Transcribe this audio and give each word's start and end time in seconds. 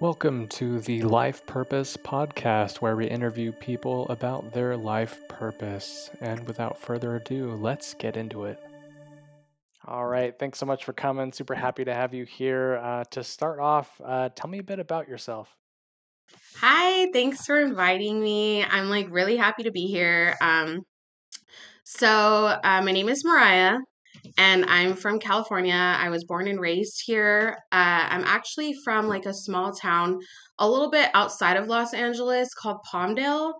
Welcome 0.00 0.48
to 0.48 0.80
the 0.80 1.02
Life 1.02 1.44
Purpose 1.44 1.94
Podcast, 1.94 2.76
where 2.76 2.96
we 2.96 3.06
interview 3.06 3.52
people 3.52 4.08
about 4.08 4.50
their 4.54 4.74
life 4.74 5.20
purpose. 5.28 6.08
And 6.22 6.46
without 6.46 6.80
further 6.80 7.16
ado, 7.16 7.50
let's 7.50 7.92
get 7.92 8.16
into 8.16 8.44
it. 8.44 8.58
All 9.86 10.06
right. 10.06 10.34
Thanks 10.38 10.58
so 10.58 10.64
much 10.64 10.86
for 10.86 10.94
coming. 10.94 11.34
Super 11.34 11.54
happy 11.54 11.84
to 11.84 11.92
have 11.92 12.14
you 12.14 12.24
here. 12.24 12.80
Uh, 12.82 13.04
to 13.10 13.22
start 13.22 13.60
off, 13.60 14.00
uh, 14.02 14.30
tell 14.34 14.48
me 14.48 14.60
a 14.60 14.62
bit 14.62 14.78
about 14.78 15.06
yourself. 15.06 15.54
Hi, 16.56 17.12
thanks 17.12 17.44
for 17.44 17.60
inviting 17.60 18.22
me. 18.22 18.64
I'm 18.64 18.88
like 18.88 19.08
really 19.10 19.36
happy 19.36 19.64
to 19.64 19.70
be 19.70 19.86
here. 19.86 20.34
Um, 20.40 20.86
so, 21.84 22.46
uh, 22.46 22.80
my 22.82 22.92
name 22.92 23.10
is 23.10 23.22
Mariah 23.22 23.76
and 24.38 24.64
I'm 24.66 24.94
from 24.94 25.18
California. 25.18 25.74
I 25.74 26.08
was 26.10 26.24
born 26.24 26.48
and 26.48 26.60
raised 26.60 27.02
here. 27.04 27.58
Uh, 27.72 28.06
I'm 28.08 28.24
actually 28.24 28.74
from 28.84 29.08
like 29.08 29.26
a 29.26 29.34
small 29.34 29.72
town 29.72 30.20
a 30.58 30.68
little 30.68 30.90
bit 30.90 31.10
outside 31.14 31.56
of 31.56 31.68
Los 31.68 31.94
Angeles 31.94 32.54
called 32.54 32.78
Palmdale. 32.90 33.54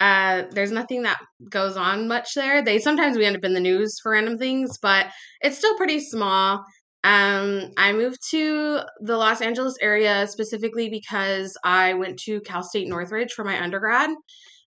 Uh, 0.00 0.44
there's 0.50 0.72
nothing 0.72 1.02
that 1.02 1.20
goes 1.48 1.76
on 1.76 2.08
much 2.08 2.34
there. 2.34 2.62
They 2.62 2.78
sometimes 2.78 3.16
we 3.16 3.24
end 3.24 3.36
up 3.36 3.44
in 3.44 3.54
the 3.54 3.60
news 3.60 3.98
for 4.02 4.12
random 4.12 4.36
things, 4.36 4.78
but 4.78 5.06
it's 5.40 5.58
still 5.58 5.76
pretty 5.76 6.00
small. 6.00 6.64
Um, 7.04 7.70
I 7.76 7.92
moved 7.92 8.18
to 8.30 8.80
the 9.00 9.16
Los 9.16 9.40
Angeles 9.40 9.76
area 9.80 10.26
specifically 10.28 10.88
because 10.88 11.56
I 11.64 11.94
went 11.94 12.18
to 12.20 12.40
Cal 12.42 12.62
State 12.62 12.88
Northridge 12.88 13.32
for 13.32 13.44
my 13.44 13.60
undergrad. 13.60 14.10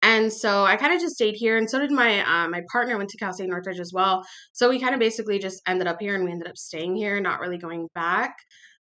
And 0.02 0.32
so 0.32 0.64
I 0.64 0.76
kind 0.76 0.94
of 0.94 1.02
just 1.02 1.16
stayed 1.16 1.36
here, 1.36 1.58
and 1.58 1.70
so 1.70 1.80
did 1.80 1.92
my 1.92 2.20
uh, 2.22 2.48
my 2.50 2.62
partner 2.72 2.98
went 2.98 3.10
to 3.10 3.18
Cal 3.18 3.34
State 3.34 3.50
Northridge 3.50 3.80
as 3.80 3.92
well. 3.94 4.24
So 4.54 4.70
we 4.70 4.80
kind 4.80 4.94
of 4.94 5.00
basically 5.00 5.40
just 5.40 5.62
ended 5.68 5.88
up 5.88 5.98
here, 6.00 6.16
and 6.16 6.24
we 6.24 6.32
ended 6.32 6.48
up 6.48 6.58
staying 6.58 6.96
here, 6.96 7.20
not 7.20 7.40
really 7.40 7.58
going 7.58 7.88
back. 7.96 8.36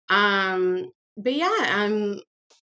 Um, 0.10 0.90
but 1.16 1.34
yeah, 1.34 1.76
um, 1.76 2.20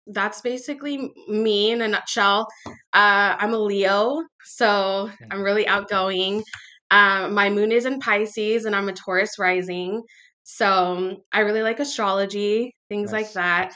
that's 0.07 0.41
basically 0.41 1.11
me 1.27 1.71
in 1.71 1.81
a 1.81 1.87
nutshell. 1.87 2.47
Uh, 2.93 3.35
I'm 3.39 3.53
a 3.53 3.57
Leo, 3.57 4.23
so 4.43 5.09
I'm 5.31 5.41
really 5.41 5.67
outgoing. 5.67 6.43
Uh, 6.91 7.29
my 7.29 7.49
moon 7.49 7.71
is 7.71 7.85
in 7.85 7.99
Pisces, 7.99 8.65
and 8.65 8.75
I'm 8.75 8.89
a 8.89 8.93
Taurus 8.93 9.39
rising. 9.39 10.03
So 10.43 11.23
I 11.31 11.39
really 11.39 11.63
like 11.63 11.79
astrology, 11.79 12.75
things 12.89 13.13
nice. 13.13 13.23
like 13.23 13.33
that 13.33 13.73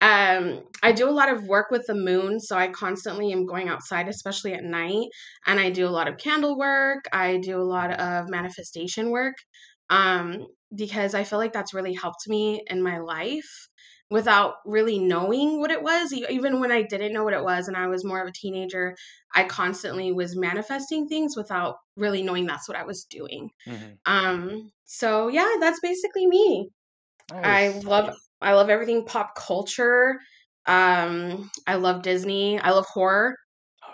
um 0.00 0.62
i 0.82 0.92
do 0.92 1.08
a 1.08 1.12
lot 1.12 1.30
of 1.30 1.44
work 1.44 1.70
with 1.70 1.86
the 1.86 1.94
moon 1.94 2.40
so 2.40 2.56
i 2.56 2.68
constantly 2.68 3.32
am 3.32 3.44
going 3.44 3.68
outside 3.68 4.08
especially 4.08 4.54
at 4.54 4.64
night 4.64 5.06
and 5.46 5.60
i 5.60 5.70
do 5.70 5.86
a 5.86 5.90
lot 5.90 6.08
of 6.08 6.16
candle 6.16 6.56
work 6.56 7.04
i 7.12 7.36
do 7.38 7.60
a 7.60 7.62
lot 7.62 7.92
of 7.92 8.28
manifestation 8.28 9.10
work 9.10 9.34
um 9.90 10.46
because 10.74 11.14
i 11.14 11.24
feel 11.24 11.38
like 11.38 11.52
that's 11.52 11.74
really 11.74 11.94
helped 11.94 12.28
me 12.28 12.62
in 12.68 12.82
my 12.82 12.98
life 12.98 13.68
without 14.10 14.54
really 14.66 14.98
knowing 14.98 15.60
what 15.60 15.70
it 15.70 15.82
was 15.82 16.12
even 16.12 16.60
when 16.60 16.72
i 16.72 16.82
didn't 16.82 17.12
know 17.12 17.24
what 17.24 17.34
it 17.34 17.44
was 17.44 17.68
and 17.68 17.76
i 17.76 17.86
was 17.86 18.04
more 18.04 18.22
of 18.22 18.28
a 18.28 18.32
teenager 18.32 18.96
i 19.34 19.44
constantly 19.44 20.12
was 20.12 20.34
manifesting 20.34 21.06
things 21.06 21.36
without 21.36 21.76
really 21.96 22.22
knowing 22.22 22.46
that's 22.46 22.68
what 22.68 22.78
i 22.78 22.84
was 22.84 23.04
doing 23.04 23.50
mm-hmm. 23.66 23.90
um 24.06 24.70
so 24.84 25.28
yeah 25.28 25.56
that's 25.60 25.80
basically 25.80 26.26
me 26.26 26.68
nice. 27.30 27.74
i 27.76 27.78
love 27.80 28.14
I 28.40 28.54
love 28.54 28.70
everything 28.70 29.04
pop 29.04 29.34
culture. 29.34 30.18
Um, 30.66 31.50
I 31.66 31.76
love 31.76 32.02
Disney. 32.02 32.58
I 32.58 32.70
love 32.70 32.86
horror 32.86 33.36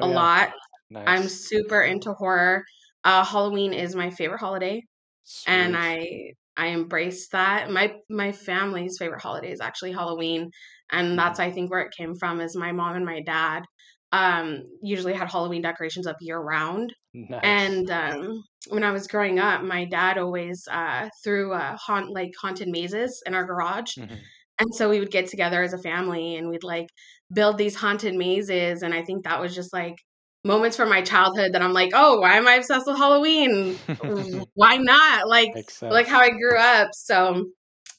oh, 0.00 0.06
a 0.06 0.08
yeah. 0.08 0.14
lot. 0.14 0.52
Nice. 0.90 1.04
I'm 1.06 1.28
super 1.28 1.82
into 1.82 2.12
horror. 2.12 2.64
Uh, 3.04 3.24
Halloween 3.24 3.72
is 3.72 3.94
my 3.94 4.10
favorite 4.10 4.40
holiday, 4.40 4.82
Sweet. 5.24 5.52
and 5.52 5.76
I 5.76 6.32
I 6.56 6.68
embrace 6.68 7.28
that. 7.28 7.70
My 7.70 7.94
my 8.08 8.32
family's 8.32 8.96
favorite 8.98 9.22
holiday 9.22 9.52
is 9.52 9.60
actually 9.60 9.92
Halloween, 9.92 10.50
and 10.90 11.18
that's 11.18 11.38
mm-hmm. 11.40 11.50
I 11.50 11.52
think 11.52 11.70
where 11.70 11.80
it 11.80 11.94
came 11.96 12.14
from. 12.14 12.40
Is 12.40 12.56
my 12.56 12.72
mom 12.72 12.96
and 12.96 13.04
my 13.04 13.20
dad 13.22 13.64
um, 14.12 14.62
usually 14.82 15.14
had 15.14 15.30
Halloween 15.30 15.62
decorations 15.62 16.06
up 16.06 16.16
year 16.20 16.38
round. 16.38 16.92
Nice. 17.12 17.40
And 17.42 17.90
um, 17.90 18.44
when 18.68 18.84
I 18.84 18.92
was 18.92 19.06
growing 19.06 19.38
up, 19.38 19.62
my 19.62 19.84
dad 19.84 20.18
always 20.18 20.66
uh, 20.70 21.08
threw 21.22 21.52
uh, 21.52 21.76
haunt 21.76 22.10
like 22.10 22.30
haunted 22.40 22.68
mazes 22.68 23.22
in 23.26 23.34
our 23.34 23.44
garage. 23.44 23.96
Mm-hmm. 23.98 24.14
And 24.58 24.74
so 24.74 24.88
we 24.88 24.98
would 25.00 25.10
get 25.10 25.28
together 25.28 25.62
as 25.62 25.72
a 25.72 25.78
family 25.78 26.36
and 26.36 26.48
we'd 26.48 26.64
like 26.64 26.88
build 27.32 27.58
these 27.58 27.76
haunted 27.76 28.14
mazes. 28.14 28.82
And 28.82 28.94
I 28.94 29.02
think 29.02 29.24
that 29.24 29.40
was 29.40 29.54
just 29.54 29.72
like 29.72 29.96
moments 30.44 30.76
from 30.76 30.88
my 30.88 31.02
childhood 31.02 31.52
that 31.52 31.62
I'm 31.62 31.72
like, 31.72 31.90
oh, 31.94 32.20
why 32.20 32.36
am 32.36 32.46
I 32.46 32.54
obsessed 32.54 32.86
with 32.86 32.96
Halloween? 32.96 33.74
why 34.54 34.76
not? 34.76 35.28
Like, 35.28 35.50
like 35.82 36.06
how 36.06 36.20
I 36.20 36.30
grew 36.30 36.56
up. 36.58 36.88
So 36.94 37.46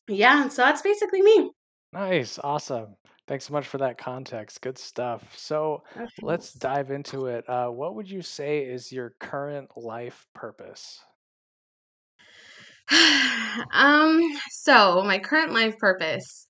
yeah, 0.07 0.47
so 0.47 0.63
that's 0.63 0.81
basically 0.81 1.21
me. 1.21 1.51
Nice. 1.93 2.39
Awesome. 2.43 2.95
Thanks 3.27 3.45
so 3.45 3.53
much 3.53 3.67
for 3.67 3.77
that 3.79 3.97
context. 3.97 4.61
Good 4.61 4.77
stuff. 4.77 5.35
So 5.35 5.83
let's 6.21 6.53
dive 6.53 6.91
into 6.91 7.25
it. 7.25 7.47
Uh, 7.49 7.67
what 7.67 7.95
would 7.95 8.09
you 8.09 8.21
say 8.21 8.59
is 8.59 8.91
your 8.91 9.15
current 9.19 9.69
life 9.75 10.27
purpose? 10.33 11.01
um, 13.73 14.21
so 14.49 15.03
my 15.03 15.19
current 15.19 15.53
life 15.53 15.77
purpose 15.77 16.46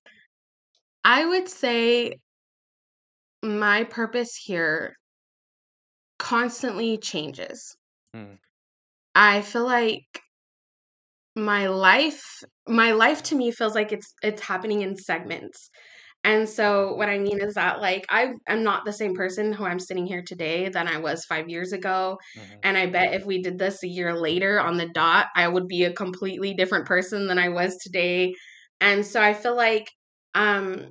I 1.08 1.24
would 1.24 1.48
say 1.48 2.20
my 3.42 3.84
purpose 3.84 4.36
here 4.36 4.94
constantly 6.18 6.98
changes. 6.98 7.74
Mm. 8.14 8.36
I 9.14 9.40
feel 9.40 9.64
like 9.64 10.20
my 11.34 11.68
life 11.68 12.22
my 12.68 12.90
life 12.92 13.22
to 13.22 13.36
me 13.36 13.50
feels 13.52 13.74
like 13.74 13.90
it's 13.90 14.12
it's 14.22 14.42
happening 14.42 14.82
in 14.82 14.96
segments. 14.96 15.70
And 16.24 16.46
so 16.46 16.94
what 16.96 17.08
I 17.08 17.18
mean 17.18 17.40
is 17.40 17.54
that 17.54 17.80
like 17.80 18.04
I 18.10 18.34
am 18.46 18.62
not 18.62 18.84
the 18.84 18.92
same 18.92 19.14
person 19.14 19.50
who 19.50 19.64
I'm 19.64 19.78
sitting 19.80 20.06
here 20.06 20.22
today 20.26 20.68
than 20.68 20.88
I 20.88 20.98
was 20.98 21.24
5 21.24 21.48
years 21.48 21.72
ago. 21.72 22.18
Mm-hmm. 22.36 22.58
And 22.64 22.76
I 22.76 22.84
bet 22.84 23.14
if 23.14 23.24
we 23.24 23.40
did 23.40 23.58
this 23.58 23.82
a 23.82 23.88
year 23.88 24.14
later 24.14 24.60
on 24.60 24.76
the 24.76 24.90
dot, 24.92 25.28
I 25.34 25.48
would 25.48 25.68
be 25.68 25.84
a 25.84 25.92
completely 25.94 26.52
different 26.52 26.84
person 26.84 27.28
than 27.28 27.38
I 27.38 27.48
was 27.48 27.78
today. 27.78 28.34
And 28.82 29.06
so 29.06 29.22
I 29.22 29.32
feel 29.32 29.56
like 29.56 29.88
um 30.34 30.86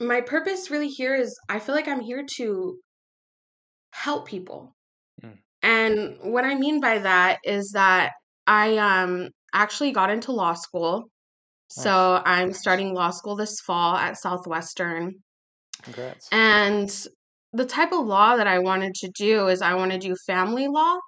my 0.00 0.20
purpose 0.22 0.70
really 0.70 0.88
here 0.88 1.14
is 1.14 1.38
I 1.48 1.58
feel 1.58 1.74
like 1.74 1.88
I'm 1.88 2.00
here 2.00 2.24
to 2.36 2.78
help 3.92 4.26
people. 4.26 4.74
Mm. 5.22 5.38
And 5.62 6.16
what 6.22 6.44
I 6.44 6.54
mean 6.54 6.80
by 6.80 6.98
that 6.98 7.38
is 7.44 7.72
that 7.72 8.12
I 8.46 8.76
um 8.78 9.28
actually 9.52 9.92
got 9.92 10.10
into 10.10 10.32
law 10.32 10.54
school. 10.54 11.10
So 11.72 12.20
I'm 12.24 12.52
starting 12.52 12.94
law 12.94 13.10
school 13.10 13.36
this 13.36 13.60
fall 13.60 13.94
at 13.94 14.18
Southwestern. 14.18 15.14
Congrats. 15.82 16.28
And 16.32 16.90
the 17.52 17.64
type 17.64 17.92
of 17.92 18.06
law 18.06 18.36
that 18.36 18.48
I 18.48 18.58
wanted 18.58 18.94
to 18.96 19.10
do 19.16 19.46
is 19.46 19.62
I 19.62 19.74
want 19.74 19.92
to 19.92 19.98
do 19.98 20.16
family 20.26 20.66
law. 20.66 20.98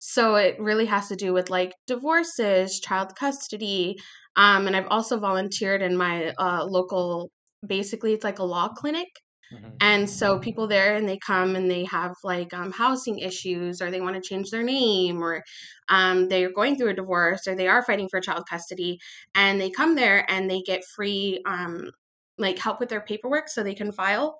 So 0.00 0.34
it 0.34 0.58
really 0.58 0.86
has 0.86 1.08
to 1.08 1.16
do 1.16 1.32
with 1.32 1.50
like 1.50 1.74
divorces, 1.86 2.80
child 2.80 3.14
custody. 3.14 3.96
Um, 4.36 4.66
and 4.66 4.74
I've 4.74 4.88
also 4.88 5.20
volunteered 5.20 5.82
in 5.82 5.96
my 5.96 6.34
uh, 6.38 6.64
local 6.64 7.30
basically 7.66 8.12
it's 8.12 8.24
like 8.24 8.38
a 8.38 8.44
law 8.44 8.68
clinic 8.68 9.08
mm-hmm. 9.52 9.68
and 9.80 10.08
so 10.08 10.38
people 10.38 10.66
there 10.66 10.96
and 10.96 11.08
they 11.08 11.18
come 11.18 11.56
and 11.56 11.70
they 11.70 11.84
have 11.84 12.14
like 12.24 12.52
um, 12.54 12.72
housing 12.72 13.18
issues 13.18 13.82
or 13.82 13.90
they 13.90 14.00
want 14.00 14.16
to 14.16 14.26
change 14.26 14.50
their 14.50 14.62
name 14.62 15.22
or 15.22 15.42
um, 15.88 16.28
they're 16.28 16.52
going 16.52 16.76
through 16.76 16.88
a 16.88 16.94
divorce 16.94 17.46
or 17.46 17.54
they 17.54 17.68
are 17.68 17.84
fighting 17.84 18.08
for 18.08 18.20
child 18.20 18.44
custody 18.48 18.98
and 19.34 19.60
they 19.60 19.70
come 19.70 19.94
there 19.94 20.24
and 20.30 20.50
they 20.50 20.62
get 20.62 20.82
free 20.96 21.42
um, 21.46 21.90
like 22.38 22.58
help 22.58 22.80
with 22.80 22.88
their 22.88 23.02
paperwork 23.02 23.48
so 23.48 23.62
they 23.62 23.74
can 23.74 23.92
file 23.92 24.38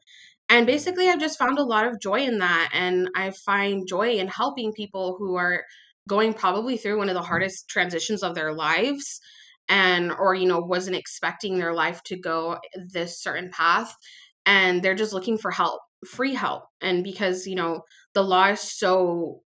and 0.51 0.67
basically 0.67 1.09
i've 1.09 1.21
just 1.21 1.39
found 1.39 1.59
a 1.59 1.65
lot 1.65 1.87
of 1.87 2.01
joy 2.01 2.21
in 2.21 2.39
that 2.39 2.69
and 2.75 3.09
i 3.15 3.31
find 3.31 3.89
joy 3.89 4.11
in 4.11 4.29
helping 4.29 4.73
people 4.73 5.17
who 5.19 5.37
are 5.37 5.65
going 6.09 6.35
probably 6.35 6.77
through 6.77 6.99
one 6.99 7.09
of 7.09 7.15
the 7.15 7.23
hardest 7.23 7.69
transitions 7.69 8.23
of 8.23 8.35
their 8.35 8.53
lives 8.53 9.21
and 9.69 10.13
or 10.13 10.35
you 10.35 10.47
know 10.47 10.59
wasn't 10.59 10.97
expecting 10.97 11.59
their 11.59 11.73
life 11.73 12.03
to 12.03 12.19
go 12.19 12.59
this 12.93 13.23
certain 13.23 13.51
path 13.51 13.95
and 14.45 14.83
they're 14.83 14.95
just 14.95 15.13
looking 15.13 15.39
for 15.39 15.51
help 15.51 15.81
free 16.07 16.35
help 16.35 16.65
and 16.81 17.05
because 17.05 17.47
you 17.47 17.55
know 17.55 17.81
the 18.15 18.23
law 18.23 18.49
is 18.49 18.61
so 18.61 19.41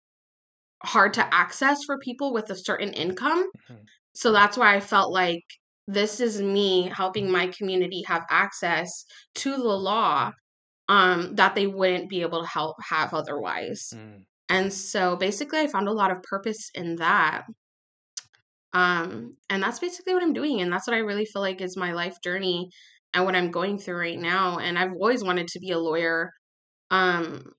hard 0.83 1.13
to 1.13 1.33
access 1.33 1.83
for 1.85 1.97
people 1.99 2.33
with 2.33 2.49
a 2.49 2.55
certain 2.55 2.93
income 2.93 3.49
mm-hmm. 3.69 3.81
so 4.13 4.31
that's 4.31 4.57
why 4.57 4.75
i 4.75 4.79
felt 4.79 5.11
like 5.11 5.43
this 5.87 6.19
is 6.19 6.41
me 6.41 6.91
helping 6.95 7.31
my 7.31 7.47
community 7.47 8.03
have 8.05 8.25
access 8.29 9.05
to 9.33 9.51
the 9.51 9.63
law 9.63 10.31
um, 10.91 11.35
that 11.35 11.55
they 11.55 11.67
wouldn't 11.67 12.09
be 12.09 12.21
able 12.21 12.41
to 12.41 12.47
help 12.47 12.75
have 12.89 13.13
otherwise 13.13 13.93
mm. 13.95 14.23
and 14.49 14.73
so 14.73 15.15
basically 15.15 15.59
i 15.59 15.67
found 15.67 15.87
a 15.87 15.93
lot 15.93 16.11
of 16.11 16.21
purpose 16.23 16.69
in 16.75 16.95
that 16.97 17.45
um, 18.73 19.35
and 19.49 19.61
that's 19.61 19.79
basically 19.79 20.13
what 20.13 20.23
I'm 20.23 20.33
doing. 20.33 20.61
And 20.61 20.71
that's 20.71 20.87
what 20.87 20.95
I 20.95 20.99
really 20.99 21.25
feel 21.25 21.41
like 21.41 21.61
is 21.61 21.75
my 21.75 21.93
life 21.93 22.17
journey 22.23 22.69
and 23.13 23.25
what 23.25 23.35
I'm 23.35 23.51
going 23.51 23.77
through 23.77 23.97
right 23.97 24.19
now. 24.19 24.59
And 24.59 24.77
I've 24.77 24.93
always 24.93 25.23
wanted 25.23 25.47
to 25.49 25.59
be 25.59 25.71
a 25.71 25.79
lawyer. 25.79 26.31
Um, 26.89 27.51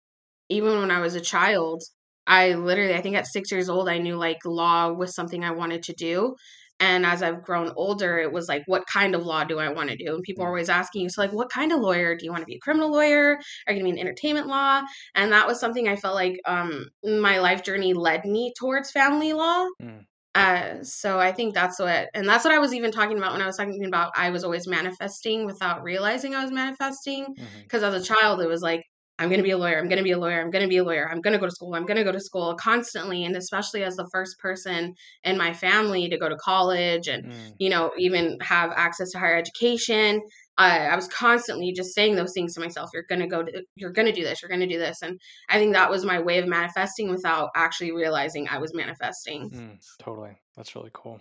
even 0.49 0.79
when 0.79 0.91
I 0.91 1.01
was 1.01 1.15
a 1.15 1.21
child, 1.21 1.83
I 2.27 2.55
literally, 2.55 2.95
I 2.95 3.03
think 3.03 3.17
at 3.17 3.27
six 3.27 3.51
years 3.51 3.69
old, 3.69 3.89
I 3.89 3.99
knew 3.99 4.17
like 4.17 4.39
law 4.45 4.93
was 4.93 5.15
something 5.15 5.45
I 5.45 5.53
wanted 5.53 5.83
to 5.85 5.95
do. 5.95 6.35
And 6.83 7.07
as 7.07 7.23
I've 7.23 7.45
grown 7.45 7.73
older, 7.77 8.19
it 8.19 8.33
was 8.33 8.49
like, 8.49 8.65
what 8.67 8.89
kind 8.89 9.15
of 9.15 9.25
law 9.25 9.45
do 9.45 9.61
I 9.61 9.69
want 9.69 9.91
to 9.91 9.97
do? 9.97 10.17
And 10.17 10.23
people 10.25 10.43
are 10.43 10.49
Mm. 10.49 10.55
always 10.55 10.69
asking 10.69 11.03
you, 11.03 11.11
so 11.11 11.23
like, 11.23 11.33
what 11.33 11.49
kind 11.49 11.71
of 11.71 11.79
lawyer 11.79 12.17
do 12.17 12.25
you 12.25 12.33
want 12.33 12.43
to 12.43 12.47
be? 12.47 12.57
A 12.57 12.59
criminal 12.59 12.91
lawyer? 12.91 13.39
Are 13.67 13.73
you 13.73 13.81
going 13.81 13.93
to 13.93 13.95
be 13.95 14.01
in 14.01 14.05
entertainment 14.05 14.49
law? 14.49 14.83
And 15.15 15.31
that 15.31 15.47
was 15.47 15.61
something 15.61 15.87
I 15.87 15.95
felt 15.95 16.17
like 16.17 16.41
um, 16.45 16.89
my 17.05 17.39
life 17.39 17.63
journey 17.63 17.95
led 17.95 18.25
me 18.25 18.53
towards 18.59 18.91
family 18.91 19.33
law. 19.33 19.69
Mm. 19.81 20.07
Uh, 20.35 20.83
so 20.83 21.21
I 21.21 21.31
think 21.31 21.55
that's 21.55 21.79
what, 21.79 22.09
and 22.15 22.29
that's 22.29 22.45
what 22.45 22.55
I 22.55 22.59
was 22.59 22.75
even 22.75 22.91
talking 22.91 23.17
about 23.17 23.33
when 23.33 23.43
I 23.43 23.47
was 23.47 23.59
talking 23.59 23.85
about 23.85 24.13
I 24.17 24.31
was 24.31 24.43
always 24.43 24.67
manifesting 24.67 25.47
without 25.47 25.85
realizing 25.85 26.35
I 26.35 26.43
was 26.43 26.51
manifesting. 26.51 27.27
Because 27.63 27.85
as 27.85 27.95
a 27.95 28.05
child, 28.05 28.41
it 28.41 28.49
was 28.49 28.63
like, 28.63 28.83
I'm 29.19 29.29
going 29.29 29.39
to 29.39 29.45
be 29.45 29.51
a 29.51 29.59
lawyer. 29.59 29.79
I'm 29.79 29.89
going 29.89 29.99
to 29.99 30.05
be 30.05 30.13
a 30.13 30.19
lawyer. 30.19 30.41
I'm 30.41 30.51
going 30.51 30.63
to 30.63 30.69
be 30.69 30.79
a 30.79 30.85
lawyer. 30.85 31.09
I'm 31.09 31.21
going 31.21 31.35
to 31.35 31.39
go 31.39 31.47
to 31.47 31.53
school. 31.53 31.75
I'm 31.75 31.85
going 31.87 31.99
to 31.99 32.05
go 32.05 32.13
to 32.13 32.19
school 32.21 32.55
constantly. 32.57 33.25
And 33.25 33.37
especially 33.37 33.85
as 33.85 33.95
the 33.95 34.09
first 34.11 34.39
person 34.39 34.95
in 35.25 35.37
my 35.37 35.53
family 35.53 36.09
to 36.09 36.17
go 36.19 36.29
to 36.29 36.37
college 36.37 37.09
and, 37.09 37.25
Mm. 37.27 37.55
you 37.59 37.71
know, 37.71 37.93
even 37.99 38.39
have 38.41 38.73
access 38.75 39.11
to 39.11 39.19
higher 39.19 39.37
education. 39.37 40.23
Uh, 40.59 40.89
I 40.91 40.97
was 40.97 41.09
constantly 41.09 41.73
just 41.73 41.95
saying 41.95 42.17
those 42.17 42.33
things 42.33 42.55
to 42.55 42.61
myself. 42.61 42.91
You're 42.93 43.05
gonna 43.09 43.27
go 43.27 43.43
to, 43.43 43.63
you're 43.75 43.93
gonna 43.93 44.13
do 44.13 44.23
this. 44.23 44.43
You're 44.43 44.51
gonna 44.51 44.67
do 44.67 44.79
this, 44.79 45.01
and 45.03 45.19
I 45.49 45.59
think 45.59 45.73
that 45.73 45.91
was 45.91 46.05
my 46.05 46.21
way 46.21 46.39
of 46.39 46.47
manifesting 46.47 47.09
without 47.09 47.51
actually 47.57 47.93
realizing 47.93 48.49
I 48.49 48.59
was 48.59 48.75
manifesting. 48.75 49.51
Mm. 49.51 49.79
Totally. 49.99 50.37
That's 50.57 50.75
really 50.77 50.91
cool. 50.93 51.21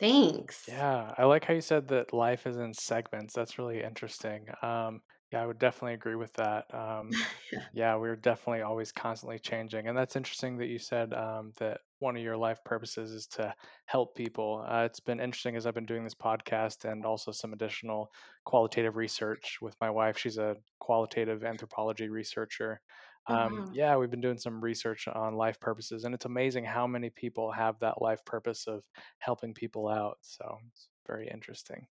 Thanks. 0.00 0.64
Yeah, 0.68 1.14
I 1.16 1.24
like 1.24 1.44
how 1.44 1.54
you 1.54 1.60
said 1.60 1.88
that 1.88 2.12
life 2.12 2.46
is 2.46 2.56
in 2.56 2.72
segments. 2.74 3.34
That's 3.34 3.58
really 3.58 3.82
interesting. 3.82 4.46
Um, 4.62 5.02
yeah, 5.34 5.42
I 5.42 5.46
would 5.46 5.58
definitely 5.58 5.94
agree 5.94 6.14
with 6.16 6.32
that. 6.34 6.72
Um, 6.74 7.10
yeah, 7.72 7.96
we're 7.96 8.16
definitely 8.16 8.62
always 8.62 8.92
constantly 8.92 9.38
changing, 9.38 9.88
and 9.88 9.96
that's 9.98 10.16
interesting 10.16 10.58
that 10.58 10.68
you 10.68 10.78
said 10.78 11.12
um, 11.12 11.52
that 11.58 11.80
one 11.98 12.16
of 12.16 12.22
your 12.22 12.36
life 12.36 12.62
purposes 12.64 13.10
is 13.12 13.26
to 13.28 13.54
help 13.86 14.14
people. 14.16 14.64
Uh, 14.68 14.84
it's 14.84 15.00
been 15.00 15.20
interesting 15.20 15.56
as 15.56 15.66
I've 15.66 15.74
been 15.74 15.86
doing 15.86 16.04
this 16.04 16.14
podcast 16.14 16.90
and 16.90 17.04
also 17.04 17.32
some 17.32 17.52
additional 17.52 18.12
qualitative 18.44 18.96
research 18.96 19.58
with 19.60 19.76
my 19.80 19.90
wife. 19.90 20.18
She's 20.18 20.38
a 20.38 20.56
qualitative 20.80 21.44
anthropology 21.44 22.08
researcher. 22.08 22.80
Um, 23.26 23.64
wow. 23.64 23.68
yeah, 23.70 23.96
we've 23.96 24.10
been 24.10 24.20
doing 24.20 24.38
some 24.38 24.60
research 24.62 25.08
on 25.08 25.34
life 25.34 25.58
purposes, 25.58 26.04
and 26.04 26.14
it's 26.14 26.26
amazing 26.26 26.64
how 26.64 26.86
many 26.86 27.10
people 27.10 27.50
have 27.52 27.78
that 27.80 28.02
life 28.02 28.24
purpose 28.24 28.66
of 28.66 28.84
helping 29.18 29.54
people 29.54 29.88
out. 29.88 30.18
So 30.22 30.58
it's 30.68 30.90
very 31.06 31.28
interesting. 31.28 31.86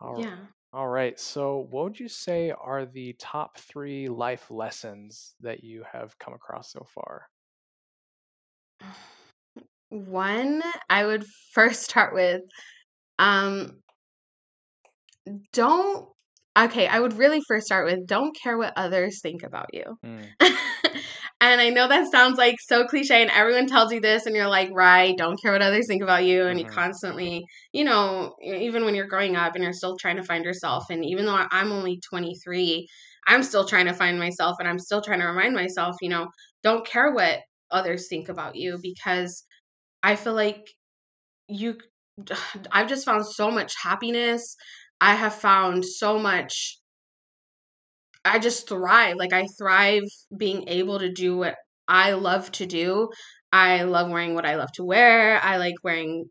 All, 0.00 0.24
Yeah. 0.24 0.48
All 0.72 0.88
right. 0.88 1.18
So, 1.18 1.66
what 1.70 1.84
would 1.84 2.00
you 2.00 2.08
say 2.08 2.50
are 2.50 2.84
the 2.84 3.14
top 3.14 3.58
three 3.58 4.08
life 4.08 4.50
lessons 4.50 5.34
that 5.40 5.64
you 5.64 5.84
have 5.92 6.18
come 6.18 6.34
across 6.34 6.72
so 6.72 6.86
far? 6.94 7.28
One, 9.90 10.62
I 10.90 11.06
would 11.06 11.24
first 11.52 11.82
start 11.82 12.14
with 12.14 12.42
um 13.18 13.82
don't 15.52 16.08
okay, 16.58 16.86
I 16.86 16.98
would 16.98 17.14
really 17.14 17.40
first 17.46 17.66
start 17.66 17.86
with 17.86 18.06
don't 18.06 18.36
care 18.42 18.58
what 18.58 18.72
others 18.76 19.20
think 19.22 19.42
about 19.42 19.70
you. 19.72 19.84
Mm, 20.04 20.34
and 21.40 21.60
I 21.60 21.70
know 21.70 21.88
that 21.88 22.10
sounds 22.10 22.36
like 22.38 22.56
so 22.60 22.84
cliche 22.86 23.22
and 23.22 23.30
everyone 23.30 23.66
tells 23.66 23.92
you 23.92 24.00
this 24.00 24.26
and 24.26 24.34
you're 24.34 24.48
like, 24.48 24.70
right, 24.72 25.16
don't 25.16 25.40
care 25.40 25.52
what 25.52 25.62
others 25.62 25.86
think 25.86 26.02
about 26.02 26.24
you 26.24 26.46
and 26.46 26.58
you 26.58 26.64
Mhm. 26.64 26.72
constantly, 26.74 27.44
you 27.72 27.84
know, 27.84 28.34
even 28.42 28.84
when 28.84 28.94
you're 28.94 29.06
growing 29.06 29.36
up 29.36 29.54
and 29.54 29.62
you're 29.62 29.72
still 29.72 29.96
trying 29.96 30.16
to 30.16 30.24
find 30.24 30.44
yourself 30.44 30.84
and 30.90 31.04
even 31.04 31.26
though 31.26 31.46
I'm 31.50 31.72
only 31.72 32.00
23, 32.10 32.88
I'm 33.26 33.42
still 33.42 33.66
trying 33.66 33.86
to 33.86 33.94
find 33.94 34.18
myself 34.18 34.56
and 34.58 34.68
I'm 34.68 34.78
still 34.80 35.02
trying 35.02 35.20
to 35.20 35.26
remind 35.26 35.54
myself, 35.54 35.96
you 36.00 36.08
know, 36.08 36.28
don't 36.64 36.86
care 36.86 37.12
what 37.12 37.40
others 37.70 38.08
think 38.08 38.28
about 38.28 38.56
you 38.56 38.78
because 38.82 39.44
I 40.02 40.16
feel 40.16 40.34
like 40.34 40.66
you 41.48 41.78
I've 42.72 42.88
just 42.88 43.04
found 43.04 43.26
so 43.26 43.50
much 43.50 43.74
happiness. 43.82 44.56
I 45.00 45.14
have 45.14 45.34
found 45.34 45.84
so 45.84 46.18
much 46.18 46.77
I 48.24 48.38
just 48.38 48.68
thrive. 48.68 49.16
Like 49.16 49.32
I 49.32 49.46
thrive 49.58 50.04
being 50.36 50.68
able 50.68 50.98
to 50.98 51.10
do 51.12 51.36
what 51.38 51.56
I 51.86 52.12
love 52.12 52.50
to 52.52 52.66
do. 52.66 53.10
I 53.52 53.82
love 53.84 54.10
wearing 54.10 54.34
what 54.34 54.46
I 54.46 54.56
love 54.56 54.72
to 54.74 54.84
wear. 54.84 55.40
I 55.42 55.56
like 55.58 55.74
wearing 55.82 56.26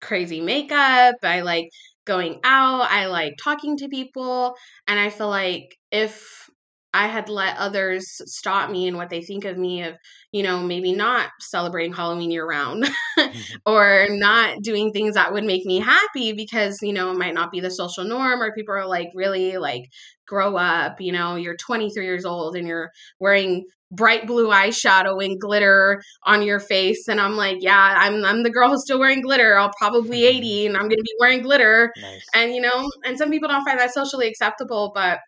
crazy 0.00 0.40
makeup. 0.40 1.16
I 1.22 1.40
like 1.42 1.68
going 2.06 2.40
out. 2.44 2.82
I 2.90 3.06
like 3.06 3.34
talking 3.42 3.76
to 3.78 3.88
people. 3.88 4.54
And 4.86 4.98
I 4.98 5.10
feel 5.10 5.28
like 5.28 5.76
if 5.90 6.48
I 6.92 7.06
had 7.06 7.28
let 7.28 7.56
others 7.56 8.06
stop 8.26 8.70
me 8.70 8.88
and 8.88 8.96
what 8.96 9.10
they 9.10 9.22
think 9.22 9.44
of 9.44 9.56
me, 9.56 9.82
of, 9.82 9.96
you 10.32 10.42
know, 10.42 10.60
maybe 10.60 10.92
not 10.92 11.30
celebrating 11.40 11.92
Halloween 11.92 12.30
year 12.30 12.46
round 12.46 12.84
mm-hmm. 13.18 13.56
or 13.66 14.08
not 14.10 14.62
doing 14.62 14.92
things 14.92 15.14
that 15.14 15.32
would 15.32 15.44
make 15.44 15.64
me 15.64 15.78
happy 15.78 16.32
because, 16.32 16.78
you 16.82 16.92
know, 16.92 17.12
it 17.12 17.18
might 17.18 17.34
not 17.34 17.52
be 17.52 17.60
the 17.60 17.70
social 17.70 18.04
norm 18.04 18.42
or 18.42 18.52
people 18.52 18.74
are 18.74 18.86
like, 18.86 19.10
really 19.14 19.56
like, 19.56 19.84
grow 20.26 20.56
up. 20.56 21.00
You 21.00 21.12
know, 21.12 21.36
you're 21.36 21.56
23 21.56 22.04
years 22.04 22.24
old 22.24 22.56
and 22.56 22.66
you're 22.66 22.90
wearing 23.18 23.66
bright 23.92 24.26
blue 24.26 24.48
eyeshadow 24.48 25.22
and 25.24 25.40
glitter 25.40 26.00
on 26.24 26.42
your 26.42 26.60
face 26.60 27.08
and 27.08 27.20
I'm 27.20 27.36
like, 27.36 27.58
yeah, 27.60 27.96
I'm 27.98 28.24
I'm 28.24 28.44
the 28.44 28.50
girl 28.50 28.70
who's 28.70 28.82
still 28.82 29.00
wearing 29.00 29.20
glitter. 29.20 29.58
I'll 29.58 29.72
probably 29.78 30.24
80 30.24 30.46
mm-hmm. 30.46 30.66
and 30.68 30.76
I'm 30.76 30.88
going 30.88 30.98
to 30.98 31.02
be 31.02 31.16
wearing 31.18 31.42
glitter. 31.42 31.92
nice. 32.00 32.24
And 32.34 32.54
you 32.54 32.60
know, 32.60 32.90
and 33.04 33.18
some 33.18 33.30
people 33.30 33.48
don't 33.48 33.64
find 33.64 33.80
that 33.80 33.92
socially 33.92 34.28
acceptable, 34.28 34.92
but 34.94 35.18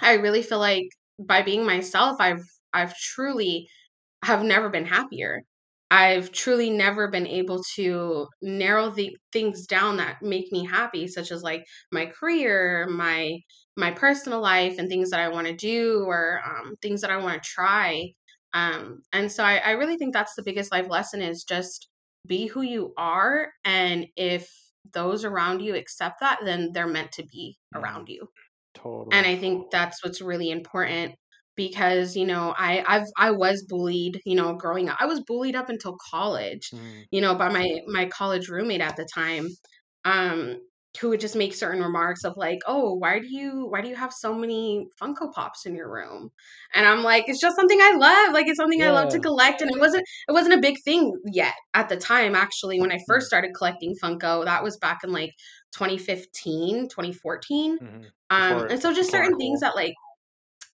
I 0.00 0.14
really 0.14 0.42
feel 0.42 0.58
like 0.58 0.88
by 1.18 1.42
being 1.42 1.64
myself, 1.64 2.16
I've 2.20 2.44
I've 2.72 2.96
truly 2.96 3.68
have 4.24 4.42
never 4.44 4.68
been 4.70 4.86
happier. 4.86 5.42
I've 5.90 6.32
truly 6.32 6.70
never 6.70 7.08
been 7.08 7.26
able 7.26 7.62
to 7.76 8.28
narrow 8.42 8.90
the 8.90 9.16
things 9.32 9.66
down 9.66 9.96
that 9.98 10.22
make 10.22 10.52
me 10.52 10.64
happy, 10.66 11.08
such 11.08 11.32
as 11.32 11.42
like 11.42 11.64
my 11.92 12.06
career, 12.06 12.86
my 12.90 13.38
my 13.76 13.90
personal 13.92 14.40
life, 14.40 14.78
and 14.78 14.88
things 14.88 15.10
that 15.10 15.20
I 15.20 15.28
want 15.28 15.46
to 15.48 15.54
do, 15.56 16.04
or 16.06 16.42
um, 16.46 16.76
things 16.82 17.00
that 17.02 17.10
I 17.10 17.16
want 17.18 17.42
to 17.42 17.48
try. 17.48 18.12
Um, 18.54 19.02
and 19.12 19.30
so 19.32 19.44
I, 19.44 19.58
I 19.58 19.70
really 19.72 19.96
think 19.96 20.12
that's 20.14 20.34
the 20.34 20.42
biggest 20.42 20.72
life 20.72 20.88
lesson 20.88 21.22
is 21.22 21.44
just 21.44 21.88
be 22.26 22.46
who 22.48 22.62
you 22.62 22.92
are, 22.98 23.52
and 23.64 24.06
if 24.16 24.50
those 24.92 25.24
around 25.24 25.60
you 25.62 25.74
accept 25.76 26.20
that, 26.20 26.40
then 26.44 26.72
they're 26.72 26.86
meant 26.86 27.12
to 27.12 27.24
be 27.24 27.58
around 27.74 28.08
you 28.08 28.28
totally. 28.82 29.12
and 29.12 29.26
I 29.26 29.36
think 29.36 29.70
that's 29.70 30.04
what's 30.04 30.20
really 30.20 30.50
important 30.50 31.14
because 31.56 32.16
you 32.16 32.26
know 32.26 32.54
I 32.56 32.84
I've 32.86 33.06
I 33.16 33.30
was 33.32 33.64
bullied 33.68 34.20
you 34.24 34.36
know 34.36 34.54
growing 34.56 34.88
up. 34.88 34.98
I 35.00 35.06
was 35.06 35.20
bullied 35.24 35.56
up 35.56 35.68
until 35.68 35.96
college 36.10 36.72
Mm, 36.72 37.08
you 37.10 37.20
know 37.20 37.34
by 37.34 37.48
my 37.50 37.80
my 37.86 38.06
college 38.08 38.48
roommate 38.48 38.80
at 38.80 38.96
the 38.96 39.08
time. 39.14 39.48
Um 40.04 40.60
who 41.00 41.08
would 41.10 41.20
just 41.20 41.36
make 41.36 41.54
certain 41.54 41.82
remarks 41.82 42.24
of 42.24 42.36
like 42.36 42.58
oh 42.66 42.94
why 42.94 43.18
do 43.18 43.26
you 43.26 43.66
why 43.70 43.80
do 43.80 43.88
you 43.88 43.96
have 43.96 44.12
so 44.12 44.34
many 44.34 44.86
Funko 45.00 45.32
Pops 45.32 45.66
in 45.66 45.74
your 45.74 45.90
room? 45.90 46.30
And 46.74 46.86
I'm 46.86 47.02
like 47.02 47.28
it's 47.28 47.40
just 47.40 47.56
something 47.56 47.78
I 47.80 47.94
love 47.96 48.34
like 48.34 48.46
it's 48.46 48.58
something 48.58 48.82
I 48.82 48.90
love 48.90 49.10
to 49.10 49.20
collect. 49.20 49.60
And 49.62 49.70
it 49.70 49.78
wasn't 49.78 50.04
it 50.28 50.32
wasn't 50.32 50.54
a 50.54 50.60
big 50.60 50.76
thing 50.84 51.12
yet 51.26 51.54
at 51.74 51.88
the 51.88 51.96
time 51.96 52.34
actually 52.34 52.80
when 52.80 52.92
I 52.92 52.98
first 53.06 53.26
started 53.26 53.52
collecting 53.56 53.94
Funko 54.02 54.44
that 54.44 54.62
was 54.62 54.76
back 54.78 55.00
in 55.04 55.12
like 55.12 55.32
2015 55.72 56.88
2014 56.88 57.78
mhm. 57.78 58.04
um, 58.30 58.66
and 58.70 58.80
so 58.80 58.94
just 58.94 59.10
certain 59.10 59.36
things 59.36 59.60
that 59.60 59.76
like 59.76 59.92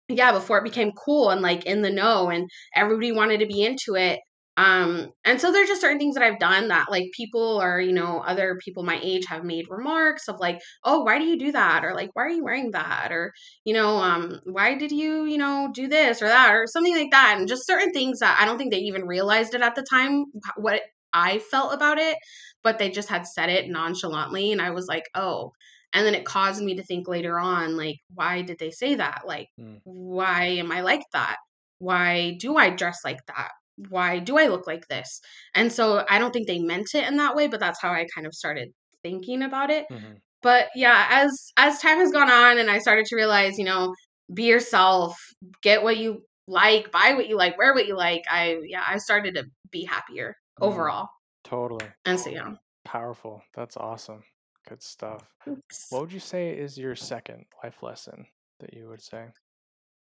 yeah, 0.09 0.33
before 0.33 0.59
it 0.59 0.65
became 0.65 0.93
cool 0.93 1.31
and 1.31 1.41
like 1.41 1.65
in 1.65 1.83
the 1.83 1.91
know 1.91 2.29
and 2.29 2.49
everybody 2.75 3.13
wanted 3.13 3.41
to 3.41 3.47
be 3.47 3.63
into 3.65 3.95
it. 3.97 4.21
Um, 4.57 5.13
and 5.25 5.41
so 5.41 5.51
there's 5.51 5.69
just 5.69 5.81
certain 5.81 5.99
things 5.99 6.15
that 6.15 6.23
I've 6.23 6.39
done 6.39 6.69
that 6.69 6.87
like 6.89 7.11
people 7.13 7.61
or, 7.61 7.81
you 7.81 7.93
know, 7.93 8.21
other 8.21 8.57
people 8.65 8.85
my 8.85 9.01
age 9.03 9.27
have 9.27 9.43
made 9.45 9.67
remarks 9.69 10.29
of 10.29 10.39
like, 10.39 10.61
oh, 10.85 11.03
why 11.03 11.19
do 11.19 11.25
you 11.25 11.37
do 11.37 11.51
that? 11.53 11.85
Or 11.85 11.93
like, 11.95 12.11
why 12.15 12.23
are 12.25 12.29
you 12.31 12.45
wearing 12.45 12.71
that? 12.71 13.09
Or, 13.11 13.33
you 13.65 13.75
know, 13.75 13.97
um, 13.97 14.41
why 14.45 14.75
did 14.77 14.93
you, 14.93 15.25
you 15.25 15.39
know, 15.39 15.71
do 15.75 15.89
this 15.89 16.23
or 16.23 16.29
that 16.29 16.55
or 16.55 16.67
something 16.69 16.95
like 16.95 17.11
that? 17.11 17.37
And 17.39 17.49
just 17.49 17.67
certain 17.67 17.93
things 17.93 18.21
that 18.21 18.39
I 18.41 18.45
don't 18.45 18.57
think 18.59 18.71
they 18.73 18.79
even 18.81 19.07
realized 19.07 19.55
it 19.55 19.63
at 19.63 19.75
the 19.75 19.83
time, 19.83 20.27
what 20.57 20.83
I 21.13 21.39
felt 21.41 21.75
about 21.75 21.99
it, 21.99 22.17
but 22.63 22.79
they 22.79 22.91
just 22.91 23.09
had 23.09 23.27
said 23.27 23.49
it 23.51 23.69
nonchalantly. 23.69 24.53
And 24.53 24.61
I 24.63 24.71
was 24.71 24.87
like, 24.87 25.05
oh, 25.15 25.53
and 25.93 26.07
then 26.07 26.15
it 26.15 26.25
caused 26.25 26.63
me 26.63 26.75
to 26.77 26.83
think 26.83 27.09
later 27.09 27.39
on, 27.39 27.77
like, 27.77 27.97
why 28.15 28.43
did 28.43 28.59
they 28.59 28.71
say 28.71 28.97
that? 28.97 29.23
Like, 29.27 29.49
Mm, 29.61 29.81
why 29.85 30.45
am 30.45 30.73
I 30.73 30.81
like 30.81 31.03
that? 31.13 31.37
Why 31.79 32.37
do 32.41 32.57
I 32.57 32.71
dress 32.71 33.01
like 33.05 33.25
that? 33.27 33.51
Why 33.77 34.19
do 34.21 34.39
I 34.39 34.47
look 34.49 34.67
like 34.67 34.87
this? 34.89 35.21
And 35.55 35.73
so 35.73 36.05
I 36.09 36.19
don't 36.19 36.33
think 36.33 36.47
they 36.47 36.61
meant 36.61 36.95
it 36.95 37.07
in 37.09 37.17
that 37.17 37.35
way, 37.35 37.49
but 37.49 37.61
that's 37.61 37.81
how 37.81 37.91
I 37.93 38.07
kind 38.15 38.27
of 38.27 38.35
started 38.35 38.71
thinking 39.03 39.43
about 39.43 39.71
it. 39.71 39.87
mhm. 39.91 40.21
But 40.43 40.69
yeah, 40.75 41.07
as 41.11 41.53
as 41.57 41.81
time 41.81 41.99
has 41.99 42.13
gone 42.13 42.31
on 42.31 42.59
and 42.59 42.71
I 42.71 42.79
started 42.79 43.07
to 43.07 43.17
realize, 43.17 43.59
you 43.59 43.65
know, 43.65 43.95
be 44.33 44.45
yourself, 44.45 45.17
get 45.63 45.83
what 45.83 45.97
you 45.97 46.27
like, 46.47 46.93
buy 46.93 47.15
what 47.15 47.29
you 47.29 47.37
like, 47.37 47.57
wear 47.59 47.73
what 47.75 47.87
you 47.87 47.97
like. 47.97 48.23
I 48.31 48.61
yeah, 48.65 48.85
I 48.87 48.99
started 48.99 49.35
to 49.37 49.45
be 49.71 49.85
happier 49.85 50.37
Mm, 50.61 50.67
overall. 50.67 51.09
totally. 51.45 51.93
And 52.05 52.19
so 52.21 52.31
yeah. 52.31 52.55
Powerful. 52.85 53.43
That's 53.55 53.77
awesome. 53.77 54.25
Good 54.69 54.83
stuff. 54.83 55.35
Oops. 55.49 55.91
What 55.91 56.01
would 56.03 56.13
you 56.13 56.21
say 56.21 56.57
is 56.57 56.79
your 56.79 56.97
second 56.97 57.47
life 57.63 57.83
lesson 57.83 58.27
that 58.61 58.75
you 58.75 58.89
would 58.89 59.03
say? 59.03 59.33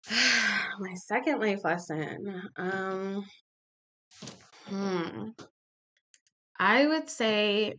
My 0.81 0.95
second 0.95 1.41
life 1.41 1.61
lesson. 1.65 2.51
Um 2.57 3.25
Hmm. 4.67 5.31
I 6.59 6.87
would 6.87 7.09
say 7.09 7.75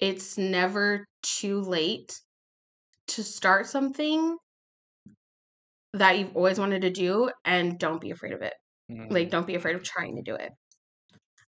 it's 0.00 0.38
never 0.38 1.06
too 1.22 1.60
late 1.60 2.18
to 3.08 3.22
start 3.22 3.66
something 3.66 4.36
that 5.92 6.18
you've 6.18 6.36
always 6.36 6.58
wanted 6.58 6.82
to 6.82 6.90
do 6.90 7.30
and 7.44 7.78
don't 7.78 8.00
be 8.00 8.10
afraid 8.10 8.32
of 8.32 8.42
it. 8.42 8.54
Mm. 8.90 9.10
Like 9.10 9.24
mm-hmm. 9.24 9.30
don't 9.30 9.46
be 9.46 9.54
afraid 9.54 9.76
of 9.76 9.82
trying 9.82 10.16
to 10.16 10.22
do 10.22 10.34
it. 10.34 10.52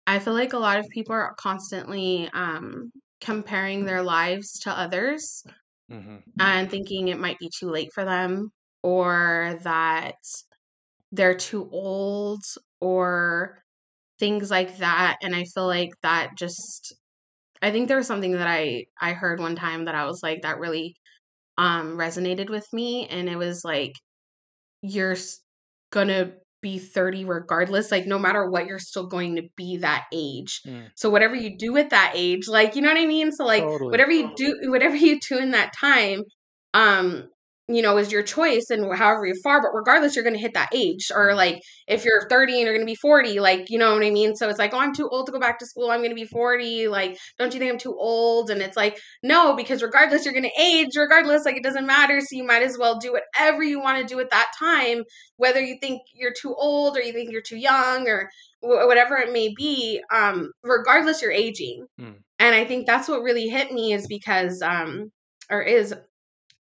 I 0.05 0.19
feel 0.19 0.33
like 0.33 0.53
a 0.53 0.59
lot 0.59 0.79
of 0.79 0.87
people 0.89 1.13
are 1.13 1.35
constantly 1.37 2.29
um, 2.33 2.91
comparing 3.19 3.85
their 3.85 4.01
lives 4.01 4.59
to 4.59 4.71
others 4.71 5.43
mm-hmm. 5.91 6.09
mm-hmm. 6.09 6.19
and 6.39 6.69
thinking 6.69 7.07
it 7.07 7.19
might 7.19 7.39
be 7.39 7.49
too 7.57 7.69
late 7.69 7.91
for 7.93 8.05
them 8.05 8.51
or 8.83 9.59
that 9.63 10.15
they're 11.11 11.35
too 11.35 11.69
old 11.71 12.43
or 12.81 13.61
things 14.19 14.49
like 14.51 14.77
that 14.77 15.17
and 15.21 15.35
I 15.35 15.45
feel 15.45 15.67
like 15.67 15.91
that 16.03 16.31
just 16.37 16.95
I 17.61 17.71
think 17.71 17.87
there 17.87 17.97
was 17.97 18.07
something 18.07 18.33
that 18.33 18.47
I 18.47 18.85
I 18.99 19.13
heard 19.13 19.39
one 19.39 19.55
time 19.55 19.85
that 19.85 19.95
I 19.95 20.05
was 20.05 20.21
like 20.23 20.41
that 20.43 20.59
really 20.59 20.95
um 21.57 21.97
resonated 21.97 22.49
with 22.49 22.65
me 22.73 23.07
and 23.07 23.29
it 23.29 23.37
was 23.37 23.63
like 23.63 23.93
you're 24.81 25.15
gonna 25.91 26.33
be 26.61 26.79
30 26.79 27.25
regardless 27.25 27.91
like 27.91 28.07
no 28.07 28.17
matter 28.17 28.49
what 28.49 28.65
you're 28.65 28.79
still 28.79 29.07
going 29.07 29.35
to 29.35 29.43
be 29.55 29.77
that 29.77 30.05
age. 30.11 30.61
Mm, 30.65 30.89
so 30.95 31.09
whatever 31.09 31.35
you 31.35 31.57
do 31.57 31.77
at 31.77 31.91
that 31.91 32.13
age 32.15 32.47
like 32.47 32.75
you 32.75 32.81
know 32.81 32.89
what 32.89 32.97
i 33.01 33.05
mean? 33.05 33.31
So 33.31 33.45
like 33.45 33.63
Totally. 33.63 33.91
whatever 33.91 34.11
you 34.11 34.31
do 34.35 34.71
whatever 34.71 34.95
you 35.07 35.19
do 35.19 35.37
in 35.37 35.51
that 35.51 35.73
time 35.79 36.23
um 36.73 37.29
you 37.67 37.81
know 37.81 37.97
is 37.97 38.11
your 38.11 38.23
choice 38.23 38.67
and 38.69 38.83
however 38.95 39.25
you're 39.25 39.35
far 39.43 39.61
but 39.61 39.73
regardless 39.73 40.15
you're 40.15 40.23
gonna 40.23 40.37
hit 40.37 40.53
that 40.53 40.69
age 40.73 41.11
or 41.13 41.27
Mm. 41.31 41.35
like 41.35 41.61
if 41.87 42.05
you're 42.05 42.27
30 42.29 42.53
and 42.53 42.61
you're 42.63 42.73
gonna 42.73 42.85
be 42.85 42.95
40 42.95 43.39
like 43.39 43.69
you 43.69 43.77
know 43.77 43.93
what 43.93 44.03
i 44.05 44.09
mean 44.09 44.35
so 44.35 44.47
it's 44.49 44.59
like 44.59 44.73
oh 44.73 44.79
i'm 44.79 44.93
too 44.93 45.09
old 45.09 45.25
to 45.25 45.31
go 45.31 45.39
back 45.39 45.59
to 45.59 45.65
school 45.65 45.89
i'm 45.91 46.01
gonna 46.01 46.15
be 46.15 46.25
40 46.25 46.87
like 46.87 47.17
don't 47.37 47.53
you 47.53 47.59
think 47.59 47.71
i'm 47.71 47.77
too 47.79 47.95
old 47.97 48.49
and 48.49 48.61
it's 48.61 48.77
like 48.77 48.97
no, 49.23 49.55
because 49.55 49.81
regardless, 49.81 50.25
you're 50.25 50.33
going 50.33 50.43
to 50.49 50.61
age, 50.61 50.89
regardless, 50.95 51.45
like 51.45 51.57
it 51.57 51.63
doesn't 51.63 51.85
matter. 51.85 52.19
So 52.21 52.35
you 52.35 52.43
might 52.43 52.61
as 52.63 52.77
well 52.77 52.99
do 52.99 53.13
whatever 53.13 53.63
you 53.63 53.79
want 53.81 53.99
to 53.99 54.13
do 54.13 54.19
at 54.19 54.29
that 54.29 54.51
time, 54.57 55.03
whether 55.37 55.59
you 55.61 55.77
think 55.81 56.01
you're 56.13 56.33
too 56.39 56.53
old 56.55 56.97
or 56.97 57.01
you 57.01 57.13
think 57.13 57.31
you're 57.31 57.41
too 57.41 57.57
young 57.57 58.07
or 58.07 58.29
wh- 58.61 58.85
whatever 58.87 59.17
it 59.17 59.31
may 59.33 59.53
be. 59.55 60.01
Um, 60.13 60.51
regardless, 60.63 61.21
you're 61.21 61.31
aging. 61.31 61.85
Mm. 61.99 62.15
And 62.39 62.55
I 62.55 62.65
think 62.65 62.85
that's 62.85 63.07
what 63.07 63.21
really 63.21 63.47
hit 63.47 63.71
me 63.71 63.93
is 63.93 64.07
because, 64.07 64.61
um, 64.61 65.11
or 65.49 65.61
is 65.61 65.93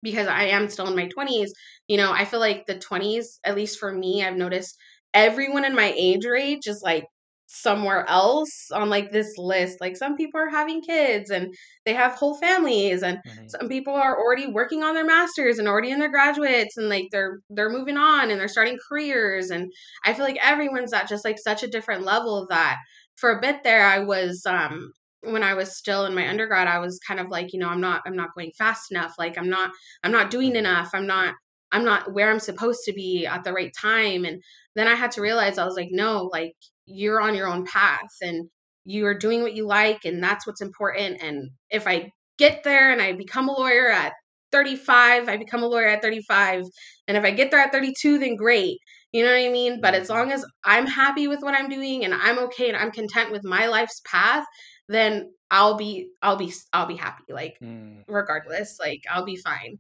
because 0.03 0.29
I 0.29 0.45
am 0.45 0.69
still 0.69 0.87
in 0.89 0.97
my 0.97 1.09
20s, 1.09 1.53
you 1.89 1.97
know, 1.97 2.13
I 2.13 2.25
feel 2.25 2.41
like 2.41 2.67
the 2.67 2.79
20s, 2.79 3.41
at 3.45 3.57
least 3.57 3.79
for 3.79 3.93
me, 3.93 4.25
I've 4.25 4.37
noticed 4.37 4.77
everyone 5.15 5.65
in 5.65 5.75
my 5.75 5.93
age 5.97 6.25
range 6.27 6.67
is 6.67 6.83
like 6.83 7.07
somewhere 7.51 8.05
else 8.09 8.71
on 8.73 8.91
like 8.91 9.11
this 9.11 9.39
list. 9.39 9.81
Like 9.81 9.97
some 9.97 10.17
people 10.17 10.39
are 10.41 10.51
having 10.51 10.83
kids 10.83 11.31
and 11.31 11.55
they 11.87 11.95
have 11.95 12.13
whole 12.13 12.37
families 12.37 13.03
and 13.03 13.19
mhm, 13.25 13.59
some 13.59 13.69
people 13.69 13.95
are 13.95 14.19
already 14.19 14.47
working 14.47 14.83
on 14.83 14.95
their 14.95 15.07
masters 15.07 15.59
and 15.59 15.67
already 15.67 15.91
in 15.91 15.99
their 15.99 16.11
graduates 16.11 16.77
and 16.77 16.89
like 16.91 17.07
they're 17.11 17.39
they're 17.51 17.71
moving 17.71 17.97
on 17.97 18.31
and 18.31 18.39
they're 18.39 18.49
starting 18.49 18.79
careers 18.89 19.51
and 19.51 19.73
I 20.05 20.13
feel 20.13 20.25
like 20.27 20.39
everyone's 20.43 20.93
at 20.93 21.09
just 21.09 21.25
like 21.25 21.39
such 21.39 21.63
a 21.63 21.69
different 21.69 22.05
level 22.05 22.47
that 22.51 22.77
for 23.17 23.31
a 23.31 23.41
bit 23.41 23.63
there 23.65 23.85
I 23.85 24.01
was 24.01 24.43
um 24.47 24.93
when 25.33 25.43
I 25.43 25.55
was 25.55 25.77
still 25.77 26.05
in 26.07 26.15
my 26.15 26.29
undergrad 26.29 26.69
I 26.69 26.79
was 26.79 26.99
kind 27.07 27.21
of 27.21 27.29
like, 27.29 27.53
you 27.53 27.59
know, 27.61 27.69
I'm 27.69 27.81
not 27.81 28.03
I'm 28.07 28.17
not 28.17 28.35
going 28.35 28.53
fast 28.59 28.91
enough. 28.91 29.15
Like 29.19 29.39
I'm 29.39 29.49
not 29.51 29.71
I'm 30.05 30.13
not 30.13 30.31
doing 30.31 30.57
mhm, 30.57 30.57
enough. 30.57 30.91
I'm 30.95 31.07
not 31.07 31.35
I'm 31.73 31.85
not 31.85 32.13
where 32.15 32.31
I'm 32.31 32.41
supposed 32.41 32.81
to 32.85 32.93
be 32.93 33.27
at 33.27 33.45
the 33.45 33.53
right 33.53 33.73
time. 33.79 34.25
And 34.25 34.43
then 34.75 34.89
I 34.89 34.95
had 34.95 35.11
to 35.13 35.21
realize 35.21 35.59
I 35.59 35.65
was 35.67 35.77
like, 35.77 35.91
no, 35.91 36.25
like 36.33 36.55
you're 36.87 37.21
on 37.21 37.35
your 37.35 37.49
own 37.49 37.65
path 37.67 38.09
and 38.23 38.49
you 38.85 39.07
are 39.07 39.19
doing 39.19 39.43
what 39.43 39.55
you 39.55 39.67
like 39.67 40.05
and 40.05 40.23
that's 40.23 40.47
what's 40.47 40.63
important. 40.63 41.23
And 41.23 41.51
if 41.71 41.87
I 41.87 42.11
get 42.39 42.63
there 42.65 42.91
and 42.91 43.03
I 43.03 43.13
become 43.13 43.49
a 43.49 43.53
lawyer 43.53 43.91
at 43.91 44.13
35, 44.53 45.29
I 45.29 45.37
become 45.37 45.63
a 45.63 45.67
lawyer 45.67 45.89
at 45.89 46.01
35. 46.03 46.65
And 47.07 47.17
if 47.17 47.25
I 47.25 47.31
get 47.31 47.51
there 47.51 47.61
at 47.61 47.73
32, 47.73 48.19
then 48.19 48.37
great. 48.37 48.79
You 49.13 49.25
know 49.25 49.31
what 49.33 49.39
I 49.47 49.49
mean? 49.51 49.81
But 49.81 49.95
as 49.95 50.09
mhm, 50.11 50.11
long 50.11 50.33
as 50.33 50.45
I'm 50.65 50.87
happy 50.87 51.29
with 51.29 51.41
what 51.41 51.55
I'm 51.55 51.69
doing 51.69 52.05
and 52.05 52.15
I'm 52.15 52.39
okay 52.41 52.69
and 52.69 52.77
I'm 52.77 52.91
content 52.93 53.31
with 53.33 53.45
my 53.45 53.67
life's 53.67 54.01
path, 54.11 54.45
then 54.89 55.35
I'll 55.51 55.77
be 55.77 56.11
I'll 56.23 56.37
be 56.37 56.53
I'll 56.73 56.87
be 56.87 56.97
happy. 56.97 57.33
Like 57.33 57.55
mm, 57.61 58.05
regardless, 58.09 58.79
like 58.81 59.03
I'll 59.11 59.25
be 59.25 59.37
fine. 59.37 59.79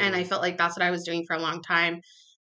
And 0.00 0.16
I 0.16 0.24
felt 0.24 0.42
like 0.42 0.58
that's 0.58 0.76
what 0.76 0.84
I 0.84 0.90
was 0.90 1.04
doing 1.04 1.24
for 1.26 1.36
a 1.36 1.40
long 1.40 1.62
time 1.62 2.00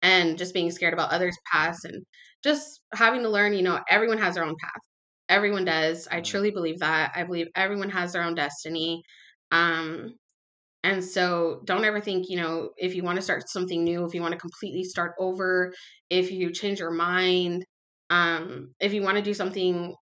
and 0.01 0.38
just 0.38 0.53
being 0.53 0.71
scared 0.71 0.93
about 0.93 1.11
others' 1.11 1.38
paths 1.51 1.85
and 1.85 2.05
just 2.43 2.81
having 2.93 3.23
to 3.23 3.29
learn, 3.29 3.53
you 3.53 3.63
know, 3.63 3.81
everyone 3.89 4.19
has 4.19 4.35
their 4.35 4.45
own 4.45 4.55
path. 4.59 4.81
Everyone 5.29 5.65
does. 5.65 6.07
I 6.09 6.21
Mm, 6.21 6.21
truly 6.21 6.51
believe 6.51 6.79
that. 6.79 7.13
I 7.15 7.23
believe 7.23 7.47
everyone 7.55 7.89
has 7.91 8.13
their 8.13 8.23
own 8.23 8.35
destiny. 8.35 9.03
Um 9.51 10.15
and 10.83 11.03
so 11.03 11.61
don't 11.65 11.85
ever 11.85 12.01
think, 12.01 12.27
you 12.29 12.38
know, 12.38 12.71
if 12.77 12.95
you 12.95 13.03
want 13.03 13.17
to 13.17 13.21
start 13.21 13.47
something 13.50 13.83
new, 13.83 14.05
if 14.05 14.15
you 14.15 14.21
want 14.21 14.33
to 14.33 14.39
completely 14.39 14.83
start 14.83 15.13
over, 15.19 15.73
if 16.09 16.31
you 16.31 16.51
change 16.51 16.79
your 16.79 16.91
mind, 16.91 17.65
um 18.09 18.75
if 18.79 18.93
you 18.93 19.01
want 19.03 19.17
to 19.17 19.23
do 19.23 19.33
something 19.33 19.95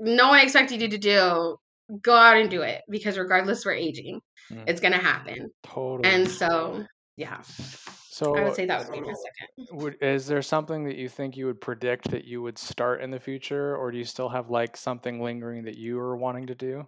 no 0.00 0.28
one 0.28 0.40
expected 0.40 0.80
you 0.80 0.88
to 0.88 0.98
do, 0.98 1.56
go 2.02 2.14
out 2.14 2.36
and 2.36 2.50
do 2.50 2.62
it 2.62 2.82
because 2.88 3.18
regardless 3.18 3.64
we're 3.64 3.72
aging, 3.72 4.20
mm, 4.50 4.64
it's 4.66 4.80
going 4.80 4.92
to 4.92 4.98
happen. 4.98 5.50
Totally. 5.62 6.08
And 6.08 6.28
so, 6.28 6.84
yeah, 7.16 7.40
So 7.42 8.36
I 8.36 8.44
would 8.44 8.54
say 8.54 8.66
that 8.66 8.80
would 8.80 8.92
be 8.92 9.00
my 9.00 9.14
second. 9.14 9.78
would 9.80 10.02
is 10.02 10.26
there 10.26 10.42
something 10.42 10.84
that 10.84 10.96
you 10.96 11.08
think 11.08 11.36
you 11.36 11.46
would 11.46 11.60
predict 11.60 12.10
that 12.10 12.24
you 12.24 12.42
would 12.42 12.58
start 12.58 13.00
in 13.00 13.10
the 13.10 13.20
future, 13.20 13.76
or 13.76 13.90
do 13.90 13.98
you 13.98 14.04
still 14.04 14.28
have 14.28 14.50
like 14.50 14.76
something 14.76 15.22
lingering 15.22 15.64
that 15.64 15.76
you 15.76 15.98
are 15.98 16.16
wanting 16.16 16.46
to 16.46 16.54
do? 16.54 16.86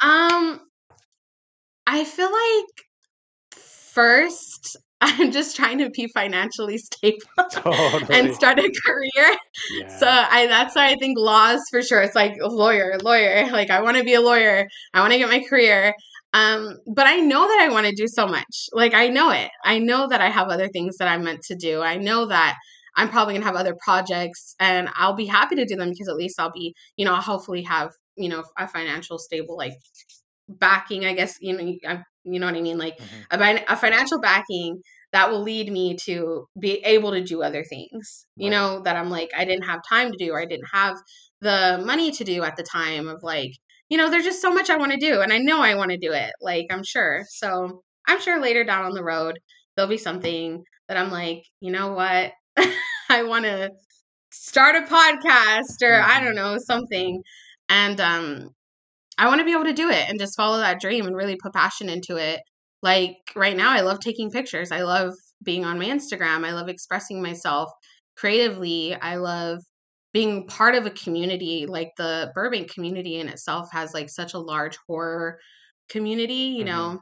Um, 0.00 0.60
I 1.86 2.04
feel 2.04 2.30
like 2.30 2.84
first, 3.52 4.76
I'm 5.00 5.30
just 5.30 5.54
trying 5.54 5.78
to 5.78 5.90
be 5.90 6.08
financially 6.08 6.78
stable 6.78 7.18
and 8.10 8.34
start 8.34 8.58
a 8.58 8.72
career. 8.84 9.36
So 9.98 10.08
I 10.08 10.46
that's 10.48 10.74
why 10.74 10.90
I 10.90 10.96
think 10.96 11.16
laws 11.18 11.60
for 11.70 11.82
sure. 11.82 12.02
It's 12.02 12.16
like 12.16 12.34
lawyer, 12.40 12.98
lawyer. 13.02 13.48
Like 13.58 13.70
I 13.70 13.80
want 13.82 13.96
to 13.96 14.04
be 14.04 14.14
a 14.14 14.20
lawyer. 14.20 14.66
I 14.94 15.00
want 15.00 15.12
to 15.12 15.18
get 15.18 15.28
my 15.28 15.42
career. 15.48 15.94
Um, 16.32 16.76
but 16.86 17.06
I 17.06 17.16
know 17.16 17.46
that 17.46 17.60
I 17.60 17.72
want 17.72 17.86
to 17.86 17.94
do 17.94 18.06
so 18.06 18.26
much. 18.26 18.68
Like 18.72 18.94
I 18.94 19.08
know 19.08 19.30
it. 19.30 19.50
I 19.64 19.78
know 19.78 20.08
that 20.08 20.20
I 20.20 20.28
have 20.30 20.48
other 20.48 20.68
things 20.68 20.96
that 20.98 21.08
I'm 21.08 21.24
meant 21.24 21.42
to 21.44 21.56
do. 21.56 21.80
I 21.80 21.96
know 21.96 22.26
that 22.26 22.56
I'm 22.96 23.08
probably 23.08 23.34
gonna 23.34 23.46
have 23.46 23.56
other 23.56 23.76
projects, 23.82 24.54
and 24.58 24.88
I'll 24.94 25.14
be 25.14 25.26
happy 25.26 25.54
to 25.56 25.64
do 25.64 25.76
them 25.76 25.90
because 25.90 26.08
at 26.08 26.16
least 26.16 26.40
I'll 26.40 26.52
be, 26.52 26.74
you 26.96 27.04
know, 27.04 27.14
I'll 27.14 27.22
hopefully 27.22 27.62
have, 27.62 27.92
you 28.16 28.28
know, 28.28 28.44
a 28.58 28.66
financial 28.66 29.18
stable 29.18 29.56
like 29.56 29.74
backing, 30.48 31.04
I 31.06 31.14
guess, 31.14 31.36
you 31.40 31.56
know, 31.56 32.02
you, 32.32 32.40
know 32.40 32.46
what 32.46 32.54
I 32.56 32.60
mean? 32.62 32.78
Like 32.78 32.98
mhm, 32.98 33.26
a, 33.30 33.64
a 33.68 33.76
financial 33.76 34.20
backing 34.20 34.80
that 35.12 35.30
will 35.30 35.42
lead 35.42 35.72
me 35.72 35.96
to 36.04 36.46
be 36.60 36.76
able 36.84 37.12
to 37.12 37.22
do 37.22 37.42
other 37.42 37.64
things, 37.64 38.26
you 38.36 38.50
know, 38.50 38.80
that 38.82 38.96
I'm 38.96 39.10
like, 39.10 39.30
I 39.36 39.44
didn't 39.44 39.64
have 39.64 39.80
time 39.88 40.10
to 40.12 40.18
do, 40.18 40.32
or 40.32 40.40
I 40.40 40.44
didn't 40.46 40.68
have 40.72 40.96
the 41.40 41.82
money 41.84 42.10
to 42.12 42.24
do 42.24 42.42
at 42.42 42.56
the 42.56 42.62
time 42.62 43.08
of 43.08 43.22
like, 43.22 43.52
you 43.88 43.96
know, 43.96 44.10
there's 44.10 44.24
just 44.24 44.42
so 44.42 44.52
much 44.52 44.70
I 44.70 44.76
want 44.76 44.92
to 44.92 44.98
do. 44.98 45.20
And 45.20 45.32
I 45.32 45.38
know 45.38 45.60
I 45.60 45.74
want 45.74 45.90
to 45.92 45.96
do 45.96 46.12
it. 46.12 46.30
Like, 46.40 46.66
I'm 46.70 46.84
sure. 46.84 47.24
So 47.30 47.82
I'm 48.06 48.20
sure 48.20 48.40
later 48.40 48.64
down 48.64 48.84
on 48.84 48.92
the 48.92 49.04
road, 49.04 49.38
there'll 49.76 49.88
be 49.88 49.96
something 49.98 50.62
that 50.88 50.96
I'm 50.96 51.10
like, 51.10 51.42
you 51.60 51.70
know 51.70 51.92
what? 51.94 52.32
I 53.08 53.22
want 53.22 53.44
to 53.44 53.70
start 54.30 54.76
a 54.76 54.82
podcast 54.86 55.82
or 55.82 56.00
I 56.02 56.20
don't 56.20 56.34
mhm, 56.34 56.36
know, 56.36 56.58
something. 56.58 57.22
And 57.68 58.00
um 58.00 58.50
I 59.18 59.26
want 59.28 59.40
to 59.40 59.44
be 59.44 59.52
able 59.52 59.64
to 59.64 59.72
do 59.72 59.90
it 59.90 60.08
and 60.08 60.18
just 60.18 60.36
follow 60.36 60.58
that 60.58 60.80
dream 60.80 61.06
and 61.06 61.16
really 61.16 61.36
put 61.36 61.54
passion 61.54 61.88
into 61.88 62.16
it. 62.16 62.40
Like 62.82 63.16
right 63.36 63.56
now, 63.56 63.70
I 63.72 63.80
love 63.80 64.00
taking 64.00 64.30
pictures. 64.30 64.70
I 64.72 64.82
love 64.82 65.14
being 65.42 65.64
on 65.64 65.78
my 65.78 65.86
Instagram. 65.86 66.46
I 66.46 66.52
love 66.52 66.68
expressing 66.68 67.22
myself 67.22 67.70
creatively. 68.16 68.94
I 68.94 69.16
love 69.16 69.60
being 70.12 70.46
part 70.46 70.74
of 70.74 70.86
a 70.86 70.90
community. 70.90 71.66
Like 71.66 71.90
the 71.96 72.30
Burbank 72.34 72.72
community 72.72 73.16
in 73.20 73.28
itself 73.28 73.68
has 73.72 73.94
like 73.94 74.10
such 74.10 74.34
a 74.34 74.38
large 74.38 74.78
horror 74.88 75.38
community, 75.88 76.54
you 76.58 76.64
mhm, 76.64 76.64
know, 76.64 77.00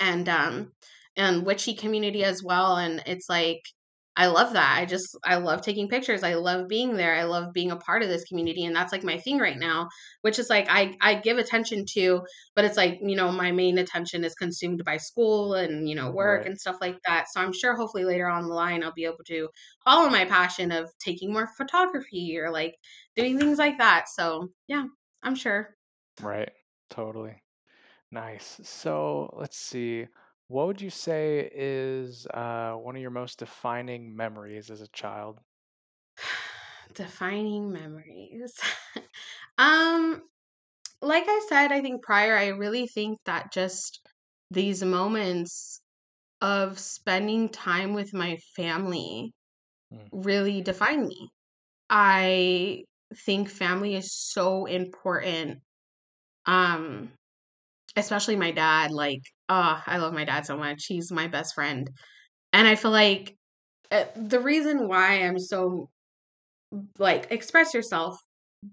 and 0.00 0.28
um 0.28 0.72
and 1.16 1.44
witchy 1.44 1.74
community 1.74 2.24
as 2.24 2.42
well 2.42 2.76
and 2.76 3.02
it's 3.06 3.28
like 3.28 3.60
i 4.20 4.26
love 4.26 4.52
that 4.52 4.76
i 4.78 4.84
just 4.84 5.16
i 5.24 5.36
love 5.36 5.62
taking 5.62 5.88
pictures 5.88 6.22
i 6.22 6.34
love 6.34 6.68
being 6.68 6.94
there 6.96 7.14
i 7.14 7.24
love 7.24 7.52
being 7.52 7.70
a 7.70 7.76
part 7.76 8.02
of 8.02 8.08
this 8.08 8.24
community 8.24 8.64
and 8.64 8.74
that's 8.76 8.92
like 8.92 9.02
my 9.04 9.18
thing 9.18 9.38
right 9.38 9.58
now 9.58 9.88
which 10.22 10.38
is 10.38 10.50
like 10.50 10.66
i 10.68 10.94
i 11.00 11.14
give 11.14 11.38
attention 11.38 11.84
to 11.86 12.20
but 12.54 12.64
it's 12.64 12.76
like 12.76 12.98
you 13.02 13.16
know 13.16 13.32
my 13.32 13.50
main 13.52 13.78
attention 13.78 14.24
is 14.24 14.34
consumed 14.34 14.82
by 14.84 14.96
school 14.96 15.54
and 15.54 15.88
you 15.88 15.94
know 15.94 16.10
work 16.10 16.40
Right. 16.40 16.46
and 16.46 16.58
stuff 16.60 16.76
like 16.80 16.96
that 17.06 17.26
so 17.30 17.40
i'm 17.40 17.52
sure 17.52 17.74
hopefully 17.76 18.04
later 18.04 18.26
on 18.28 18.42
the 18.48 18.54
line 18.54 18.82
i'll 18.82 18.92
be 18.92 19.04
able 19.04 19.24
to 19.26 19.48
follow 19.84 20.08
my 20.10 20.24
passion 20.24 20.72
of 20.72 20.90
taking 20.98 21.32
more 21.32 21.48
photography 21.56 22.38
or 22.38 22.50
like 22.50 22.76
doing 23.16 23.38
things 23.38 23.58
like 23.58 23.78
that 23.78 24.08
so 24.08 24.48
yeah 24.68 24.84
i'm 25.22 25.34
sure 25.34 25.76
Right. 26.20 26.52
Totally. 26.90 27.42
Nice. 28.12 28.60
So 28.64 29.34
let's 29.38 29.58
see. 29.58 30.08
What 30.50 30.66
would 30.66 30.80
you 30.82 30.90
say 30.90 31.48
is 31.50 32.26
uh, 32.26 32.74
one 32.74 32.94
of 32.96 33.00
your 33.00 33.10
most 33.10 33.38
defining 33.38 34.14
memories 34.14 34.70
as 34.70 34.80
a 34.82 34.88
child? 34.88 35.40
defining 36.94 37.72
memories 37.72 38.58
um 39.58 40.22
like 41.02 41.24
I 41.28 41.46
said, 41.48 41.72
I 41.72 41.82
think 41.82 42.02
prior, 42.02 42.36
I 42.36 42.48
really 42.48 42.86
think 42.86 43.18
that 43.26 43.52
just 43.52 44.00
these 44.50 44.82
moments 44.84 45.82
of 46.42 46.78
spending 46.78 47.48
time 47.50 47.94
with 47.94 48.14
my 48.14 48.38
family 48.56 49.32
Mm. 49.92 50.10
really 50.12 50.62
define 50.62 51.08
me. 51.08 51.30
I 51.90 52.84
think 53.14 53.50
family 53.50 53.96
is 53.96 54.14
so 54.14 54.66
important. 54.66 55.60
Um, 56.46 57.12
especially 57.96 58.36
my 58.36 58.50
dad. 58.52 58.90
Like, 58.92 59.22
oh, 59.50 59.82
I 59.86 59.98
love 59.98 60.14
my 60.14 60.24
dad 60.24 60.46
so 60.46 60.56
much. 60.56 60.86
He's 60.86 61.12
my 61.12 61.26
best 61.28 61.54
friend. 61.54 61.90
And 62.52 62.66
I 62.68 62.76
feel 62.76 62.92
like 62.92 63.36
uh, 63.90 64.04
the 64.16 64.40
reason 64.40 64.88
why 64.88 65.22
I'm 65.22 65.38
so 65.38 65.90
like 66.98 67.28
express 67.30 67.74
yourself, 67.74 68.16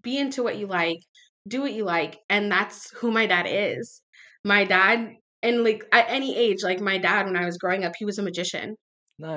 be 0.04 0.18
into 0.18 0.44
what 0.44 0.58
you 0.58 0.68
like, 0.68 1.00
do 1.48 1.62
what 1.62 1.74
you 1.74 1.84
like, 1.84 2.20
and 2.30 2.52
that's 2.52 2.92
who 2.92 3.12
my 3.12 3.26
dad 3.26 3.48
is. 3.50 4.02
My 4.46 4.64
dad 4.66 5.14
and 5.44 5.64
like 5.64 5.84
at 5.92 6.06
any 6.10 6.38
age, 6.38 6.64
like 6.64 6.80
my 6.80 6.98
dad 6.98 7.26
when 7.26 7.36
I 7.38 7.46
was 7.46 7.58
growing 7.58 7.84
up, 7.86 7.94
he 7.98 8.06
was 8.06 8.20
a 8.20 8.24
magician. 8.24 8.76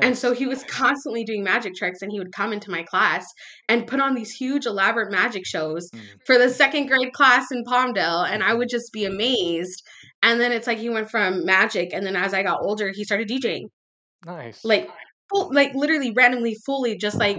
And 0.02 0.16
so 0.16 0.34
he 0.34 0.46
was 0.46 0.62
constantly 0.64 1.24
doing 1.24 1.42
magic 1.42 1.74
tricks 1.74 2.02
and 2.02 2.12
he 2.12 2.18
would 2.18 2.32
come 2.32 2.52
into 2.52 2.70
my 2.70 2.82
class 2.82 3.26
and 3.68 3.86
put 3.86 4.00
on 4.00 4.14
these 4.14 4.30
huge 4.30 4.66
elaborate 4.66 5.10
magic 5.10 5.46
shows 5.46 5.88
Mm. 5.90 6.00
for 6.26 6.36
the 6.36 6.50
second 6.50 6.86
grade 6.86 7.12
class 7.12 7.46
in 7.50 7.64
Palmdale 7.64 8.28
and 8.28 8.42
I 8.42 8.52
would 8.54 8.68
just 8.68 8.92
be 8.92 9.04
amazed. 9.06 9.82
And 10.22 10.38
then 10.40 10.52
it's 10.52 10.66
like 10.66 10.78
he 10.78 10.90
went 10.90 11.10
from 11.10 11.46
magic 11.46 11.94
and 11.94 12.04
then 12.04 12.14
as 12.14 12.34
I 12.34 12.42
got 12.42 12.60
older 12.62 12.90
he 12.94 13.04
started 13.04 13.28
DJing. 13.28 13.64
Nice. 14.26 14.62
Like 14.64 14.90
full, 15.30 15.50
like 15.54 15.74
literally 15.74 16.10
randomly 16.10 16.56
fully 16.66 16.98
just 16.98 17.16
like 17.16 17.38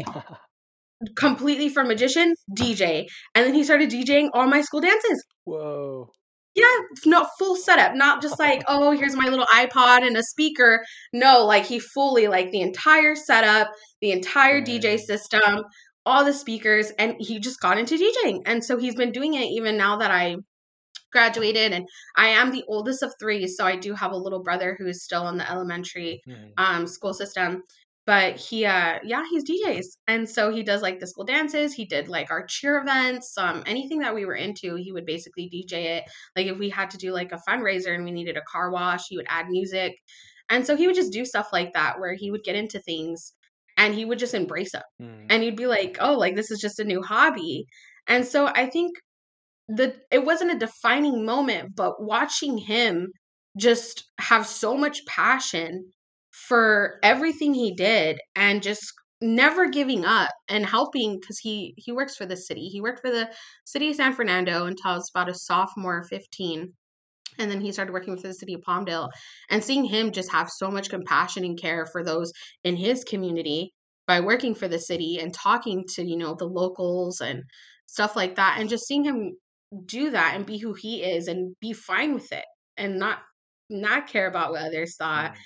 completely 1.16 1.70
from 1.70 1.88
magician 1.88 2.34
DJ. 2.58 3.06
And 3.36 3.46
then 3.46 3.54
he 3.54 3.64
started 3.64 3.90
DJing 3.92 4.30
all 4.34 4.48
my 4.48 4.62
school 4.62 4.82
dances. 4.82 5.24
Whoa. 5.46 6.10
Yeah, 6.54 6.66
not 7.06 7.30
full 7.40 7.56
setup, 7.56 7.96
not 7.96 8.22
just 8.22 8.38
like, 8.38 8.62
oh, 8.68 8.92
here's 8.92 9.16
my 9.16 9.30
little 9.30 9.46
iPod 9.54 10.06
and 10.06 10.18
a 10.18 10.24
speaker. 10.24 10.84
No, 11.14 11.46
like 11.46 11.66
he 11.66 11.80
fully 11.80 12.28
like 12.28 12.52
the 12.52 12.62
entire 12.62 13.16
setup, 13.16 13.72
the 14.02 14.12
entire 14.12 14.62
DJ 14.62 14.98
system, 15.00 15.64
all 16.06 16.26
the 16.26 16.34
speakers, 16.34 16.92
and 17.00 17.16
he 17.20 17.40
just 17.40 17.62
got 17.62 17.78
into 17.78 17.96
DJing. 17.96 18.42
And 18.46 18.64
so 18.64 18.78
he's 18.78 18.96
been 18.96 19.14
doing 19.14 19.36
it 19.36 19.46
even 19.46 19.78
now 19.78 19.98
that 19.98 20.12
I 20.12 20.36
graduated 21.12 21.74
and 21.74 21.86
I 22.16 22.28
am 22.30 22.52
the 22.52 22.64
oldest 22.68 23.04
of 23.04 23.14
three, 23.20 23.48
so 23.48 23.66
I 23.66 23.76
do 23.76 23.94
have 23.94 24.12
a 24.12 24.18
little 24.18 24.44
brother 24.44 24.76
who 24.78 24.88
is 24.88 25.04
still 25.04 25.28
in 25.30 25.38
the 25.38 25.50
elementary 25.50 26.22
Mm. 26.28 26.52
um 26.58 26.88
school 26.88 27.14
system. 27.14 27.64
But 28.06 28.38
he 28.38 28.66
uh 28.66 29.00
yeah, 29.04 29.24
he's 29.30 29.44
DJs. 29.44 29.86
And 30.08 30.28
so 30.28 30.52
he 30.52 30.64
does 30.64 30.82
like 30.82 31.00
the 31.00 31.08
school 31.08 31.24
dances, 31.24 31.74
he 31.74 31.86
did 31.86 32.08
like 32.08 32.32
our 32.32 32.46
cheer 32.46 32.78
events, 32.80 33.38
um 33.38 33.64
anything 33.66 34.00
that 34.00 34.16
we 34.16 34.26
were 34.26 34.36
into, 34.36 34.76
he 34.76 34.92
would 34.92 35.06
basically 35.06 35.50
DJ 35.54 35.98
it. 35.98 36.04
Like 36.36 36.48
if 36.48 36.58
we 36.58 36.70
had 36.70 36.90
to 36.92 36.98
do 36.98 37.12
like 37.12 37.32
a 37.32 37.42
fundraiser 37.48 37.94
and 37.94 38.04
we 38.04 38.12
needed 38.12 38.38
a 38.38 38.42
car 38.52 38.72
wash, 38.72 39.04
he 39.08 39.18
would 39.18 39.28
add 39.30 39.50
music. 39.50 39.94
And 40.50 40.66
so 40.66 40.76
he 40.76 40.88
would 40.88 40.96
just 40.96 41.14
do 41.14 41.26
stuff 41.26 41.50
like 41.54 41.74
that 41.74 42.00
where 42.00 42.14
he 42.16 42.32
would 42.32 42.44
get 42.44 42.56
into 42.56 42.80
things 42.80 43.34
and 43.78 43.94
he 43.94 44.06
would 44.06 44.20
just 44.20 44.34
embrace 44.34 44.74
them. 44.74 44.84
Mm. 45.02 45.26
And 45.30 45.44
he'd 45.44 45.56
be 45.56 45.68
like, 45.68 45.98
"Oh, 46.00 46.18
like 46.18 46.36
this 46.36 46.52
is 46.52 46.60
just 46.60 46.80
a 46.80 46.84
new 46.84 47.02
hobby." 47.02 47.66
And 48.08 48.26
so 48.26 48.48
I 48.48 48.68
think 48.68 48.92
the 49.68 49.96
it 50.12 50.26
wasn't 50.26 50.52
a 50.52 50.60
defining 50.60 51.26
moment, 51.26 51.76
but 51.76 52.02
watching 52.04 52.58
him 52.58 53.12
just 53.58 54.06
have 54.20 54.46
so 54.46 54.76
much 54.78 55.06
passion 55.06 55.92
for 56.52 57.00
everything 57.02 57.54
he 57.54 57.74
did 57.74 58.20
and 58.36 58.62
just 58.62 58.92
never 59.22 59.70
giving 59.70 60.04
up 60.04 60.32
and 60.50 60.66
helping 60.66 61.18
because 61.18 61.40
he 61.40 61.74
he 61.78 61.94
works 61.94 62.18
for 62.18 62.26
the 62.26 62.36
city. 62.36 62.68
He 62.68 62.82
worked 62.82 63.00
for 63.00 63.10
the 63.10 63.30
city 63.64 63.90
of 63.92 63.96
San 63.96 64.12
Fernando 64.14 64.66
until 64.66 64.92
I 64.92 64.96
was 64.96 65.10
about 65.16 65.30
a 65.30 65.34
sophomore, 65.34 66.04
15. 66.04 66.74
And 67.40 67.50
then 67.50 67.62
he 67.62 67.72
started 67.72 67.94
working 67.94 68.14
with 68.14 68.24
the 68.24 68.34
city 68.34 68.54
of 68.56 68.62
Palmdale 68.68 69.10
and 69.50 69.64
seeing 69.64 69.86
him 69.86 70.12
just 70.12 70.30
have 70.34 70.50
so 70.50 70.70
much 70.70 70.90
compassion 70.90 71.46
and 71.46 71.58
care 71.58 71.86
for 71.86 72.04
those 72.04 72.34
in 72.66 72.76
his 72.76 73.06
community 73.06 73.74
by 74.06 74.20
working 74.20 74.54
for 74.54 74.68
the 74.68 74.80
city 74.80 75.20
and 75.22 75.34
talking 75.34 75.86
to, 75.94 76.04
you 76.04 76.18
know, 76.18 76.36
the 76.36 76.46
locals 76.46 77.22
and 77.22 77.44
stuff 77.86 78.18
like 78.18 78.36
that 78.36 78.58
and 78.60 78.68
just 78.70 78.86
seeing 78.88 79.06
him 79.06 79.38
do 79.86 80.10
that 80.12 80.34
and 80.36 80.46
be 80.46 80.58
who 80.58 80.74
he 80.74 81.02
is 81.02 81.30
and 81.30 81.56
be 81.62 81.72
fine 81.72 82.14
with 82.14 82.30
it 82.34 82.46
and 82.76 83.00
not 83.00 83.20
not 83.70 84.08
care 84.08 84.28
about 84.28 84.52
what 84.52 84.62
others 84.64 84.98
thought 84.98 85.32
Mm. 85.32 85.38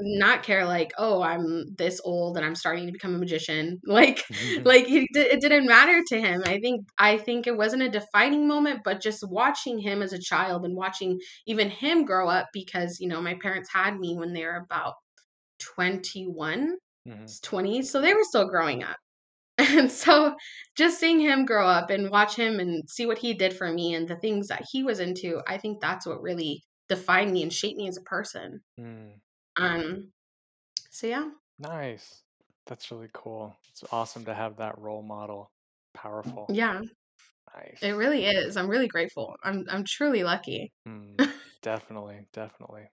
Not 0.00 0.42
care 0.42 0.64
like 0.64 0.92
oh 0.98 1.22
i'm 1.22 1.64
this 1.76 2.00
old 2.04 2.36
and 2.36 2.46
i'm 2.46 2.54
starting 2.54 2.86
to 2.86 2.92
become 2.92 3.14
a 3.14 3.18
magician 3.18 3.80
like 3.86 4.24
like 4.64 4.86
he, 4.86 5.06
it 5.14 5.40
didn't 5.40 5.66
matter 5.66 6.02
to 6.06 6.20
him 6.20 6.42
i 6.44 6.58
think 6.60 6.86
i 6.98 7.16
think 7.18 7.46
it 7.46 7.56
wasn't 7.56 7.82
a 7.82 7.88
defining 7.88 8.46
moment 8.46 8.80
but 8.84 9.00
just 9.00 9.24
watching 9.28 9.78
him 9.78 10.00
as 10.02 10.12
a 10.12 10.18
child 10.20 10.64
and 10.64 10.76
watching 10.76 11.18
even 11.46 11.68
him 11.68 12.04
grow 12.04 12.28
up 12.28 12.46
because 12.52 12.98
you 13.00 13.08
know 13.08 13.20
my 13.20 13.34
parents 13.42 13.68
had 13.72 13.98
me 13.98 14.16
when 14.16 14.32
they 14.32 14.44
were 14.44 14.56
about 14.56 14.94
21 15.58 16.76
Mhm. 17.06 17.42
20 17.42 17.82
so 17.82 18.00
they 18.00 18.14
were 18.14 18.24
still 18.24 18.48
growing 18.48 18.82
up 18.84 18.96
and 19.58 19.90
so 19.90 20.34
just 20.76 21.00
seeing 21.00 21.20
him 21.20 21.44
grow 21.44 21.66
up 21.66 21.90
and 21.90 22.10
watch 22.10 22.36
him 22.36 22.60
and 22.60 22.88
see 22.88 23.06
what 23.06 23.18
he 23.18 23.34
did 23.34 23.52
for 23.52 23.72
me 23.72 23.94
and 23.94 24.08
the 24.08 24.16
things 24.16 24.48
that 24.48 24.64
he 24.70 24.84
was 24.84 25.00
into, 25.00 25.40
I 25.48 25.58
think 25.58 25.80
that's 25.80 26.06
what 26.06 26.22
really 26.22 26.62
defined 26.88 27.32
me 27.32 27.42
and 27.42 27.52
shaped 27.52 27.76
me 27.76 27.88
as 27.88 27.96
a 27.96 28.02
person. 28.02 28.60
Mm. 28.78 29.20
Um 29.58 30.12
so 30.90 31.06
yeah. 31.08 31.30
Nice. 31.58 32.24
That's 32.66 32.90
really 32.90 33.10
cool. 33.12 33.56
It's 33.70 33.84
awesome 33.92 34.24
to 34.26 34.34
have 34.34 34.56
that 34.56 34.78
role 34.78 35.02
model. 35.02 35.50
Powerful. 35.94 36.48
Yeah, 36.50 36.80
Nice. 37.54 37.82
it 37.82 37.92
really 37.92 38.24
is. 38.26 38.56
I'm 38.56 38.68
really 38.68 38.88
grateful. 38.88 39.36
I'm 39.42 39.64
I'm 39.70 39.84
truly 39.84 40.22
lucky. 40.22 40.72
Mm. 40.86 41.16
Definitely. 41.62 42.26
Definitely. 42.32 42.90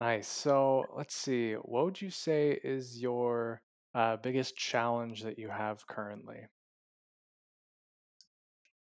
Nice. 0.00 0.28
So 0.28 0.86
let's 0.96 1.14
see. 1.14 1.54
What 1.54 1.84
would 1.86 2.02
you 2.02 2.10
say 2.10 2.52
is 2.52 3.00
your 3.00 3.62
uh, 3.94 4.16
biggest 4.18 4.56
challenge 4.56 5.22
that 5.22 5.38
you 5.38 5.48
have 5.48 5.86
currently? 5.86 6.46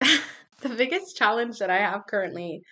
the 0.00 0.68
biggest 0.76 1.16
challenge 1.16 1.58
that 1.58 1.70
I 1.70 1.78
have 1.78 2.06
currently 2.08 2.62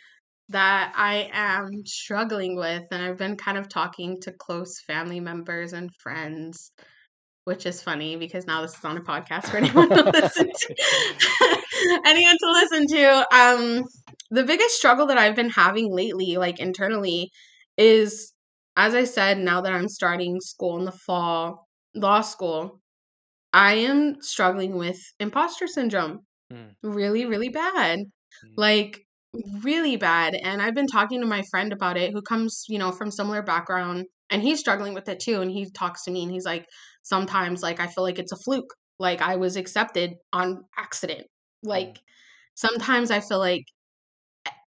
that 0.50 0.92
I 0.96 1.30
am 1.32 1.84
struggling 1.84 2.56
with 2.56 2.84
and 2.90 3.02
I've 3.02 3.18
been 3.18 3.36
kind 3.36 3.58
of 3.58 3.68
talking 3.68 4.20
to 4.22 4.32
close 4.32 4.80
family 4.86 5.20
members 5.20 5.72
and 5.72 5.94
friends 5.96 6.72
which 7.44 7.64
is 7.64 7.82
funny 7.82 8.14
because 8.14 8.46
now 8.46 8.60
this 8.60 8.76
is 8.76 8.84
on 8.84 8.98
a 8.98 9.00
podcast 9.00 9.46
for 9.48 9.56
anyone 9.56 9.88
to 9.88 10.02
listen 10.14 10.50
to. 10.54 10.74
anyone 12.04 12.36
to 12.38 12.50
listen 12.52 12.86
to. 12.86 13.34
Um, 13.34 13.84
the 14.30 14.44
biggest 14.44 14.76
struggle 14.76 15.06
that 15.06 15.16
I've 15.16 15.34
been 15.34 15.48
having 15.48 15.90
lately, 15.90 16.36
like 16.36 16.60
internally, 16.60 17.30
is 17.78 18.34
as 18.76 18.94
I 18.94 19.04
said, 19.04 19.38
now 19.38 19.62
that 19.62 19.72
I'm 19.72 19.88
starting 19.88 20.42
school 20.42 20.78
in 20.78 20.84
the 20.84 20.92
fall, 20.92 21.66
law 21.94 22.20
school, 22.20 22.80
I 23.54 23.76
am 23.76 24.20
struggling 24.20 24.76
with 24.76 25.00
imposter 25.18 25.66
syndrome 25.66 26.20
Mm. 26.52 26.74
really, 26.82 27.26
really 27.26 27.50
bad. 27.50 27.98
Mm. 27.98 28.54
Like 28.56 29.06
really 29.62 29.96
bad. 29.96 30.34
And 30.34 30.62
I've 30.62 30.74
been 30.74 30.86
talking 30.86 31.20
to 31.20 31.26
my 31.26 31.42
friend 31.50 31.72
about 31.72 31.96
it 31.96 32.12
who 32.12 32.22
comes, 32.22 32.64
you 32.68 32.78
know, 32.78 32.92
from 32.92 33.10
similar 33.10 33.42
background 33.42 34.06
and 34.30 34.42
he's 34.42 34.60
struggling 34.60 34.94
with 34.94 35.08
it 35.08 35.20
too. 35.20 35.40
And 35.40 35.50
he 35.50 35.70
talks 35.70 36.04
to 36.04 36.10
me 36.10 36.22
and 36.22 36.32
he's 36.32 36.44
like, 36.44 36.66
sometimes 37.02 37.62
like 37.62 37.80
I 37.80 37.86
feel 37.86 38.04
like 38.04 38.18
it's 38.18 38.32
a 38.32 38.36
fluke. 38.36 38.74
Like 38.98 39.22
I 39.22 39.36
was 39.36 39.56
accepted 39.56 40.14
on 40.32 40.64
accident. 40.76 41.26
Mm. 41.64 41.68
Like 41.68 42.00
sometimes 42.54 43.10
I 43.10 43.20
feel 43.20 43.38
like 43.38 43.64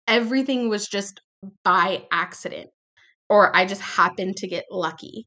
everything 0.06 0.68
was 0.68 0.86
just 0.86 1.20
by 1.64 2.04
accident 2.12 2.70
or 3.28 3.54
I 3.54 3.64
just 3.64 3.80
happened 3.80 4.36
to 4.38 4.48
get 4.48 4.64
lucky. 4.70 5.26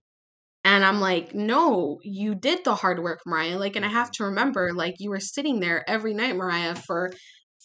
And 0.65 0.85
I'm 0.85 1.01
like, 1.01 1.35
no, 1.35 1.99
you 2.03 2.35
did 2.35 2.63
the 2.63 2.75
hard 2.75 3.03
work, 3.03 3.19
Mariah. 3.25 3.57
Like, 3.57 3.75
and 3.75 3.83
I 3.83 3.89
have 3.89 4.07
mm-hmm. 4.07 4.23
to 4.23 4.29
remember, 4.29 4.71
like, 4.73 4.95
you 4.99 5.09
were 5.09 5.19
sitting 5.19 5.59
there 5.59 5.83
every 5.89 6.13
night, 6.13 6.37
Mariah, 6.37 6.75
for 6.75 7.11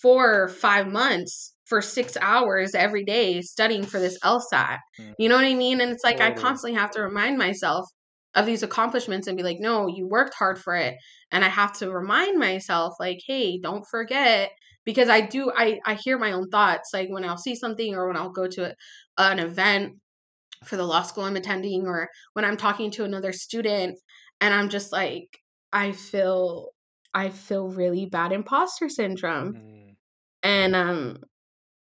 four 0.03 0.43
or 0.43 0.49
five 0.49 0.89
months 0.89 1.55
for 1.69 1.83
six 1.83 2.17
hours 2.21 2.75
every 2.75 3.05
day 3.05 3.41
studying 3.43 3.85
for 3.85 4.01
this 4.01 4.19
LSAT. 4.21 4.79
Mm. 4.99 5.15
You 5.19 5.29
know 5.29 5.37
what 5.37 5.45
I 5.45 5.55
mean? 5.55 5.81
And 5.81 5.91
it's 5.93 6.05
like 6.05 6.21
I 6.21 6.31
constantly 6.33 6.79
have 6.79 6.91
to 6.93 7.03
remind 7.03 7.39
myself 7.39 7.87
of 8.35 8.47
these 8.47 8.63
accomplishments 8.63 9.27
and 9.27 9.37
be 9.37 9.43
like, 9.43 9.59
no, 9.61 9.87
you 9.87 10.07
worked 10.07 10.35
hard 10.35 10.59
for 10.59 10.75
it. 10.75 10.95
And 11.33 11.45
I 11.45 11.49
have 11.49 11.73
to 11.79 11.91
remind 11.91 12.39
myself, 12.39 12.95
like, 13.01 13.19
hey, 13.27 13.59
don't 13.59 13.85
forget. 13.91 14.51
Because 14.85 15.09
I 15.11 15.21
do, 15.21 15.53
I, 15.55 15.79
I 15.85 15.95
hear 15.95 16.19
my 16.19 16.33
own 16.33 16.49
thoughts, 16.49 16.91
like 16.95 17.09
when 17.11 17.25
I'll 17.25 17.37
see 17.37 17.55
something 17.55 17.95
or 17.95 18.07
when 18.07 18.17
I'll 18.17 18.31
go 18.31 18.47
to 18.47 18.71
a, 18.71 18.75
an 19.23 19.39
event 19.39 19.95
for 20.65 20.77
the 20.77 20.85
law 20.85 21.03
school 21.03 21.25
I'm 21.25 21.37
attending 21.37 21.87
or 21.87 22.09
when 22.33 22.45
I'm 22.45 22.57
talking 22.57 22.91
to 22.93 23.05
another 23.05 23.33
student 23.33 23.99
and 24.41 24.53
I'm 24.53 24.69
just 24.69 24.93
like 24.93 25.29
I 25.73 25.93
feel 25.93 26.71
I 27.15 27.29
feel 27.31 27.69
really 27.69 28.07
bad 28.07 28.33
imposter 28.33 28.89
syndrome 28.89 29.55
Mm. 29.55 29.97
and 30.43 30.75
um 30.77 31.19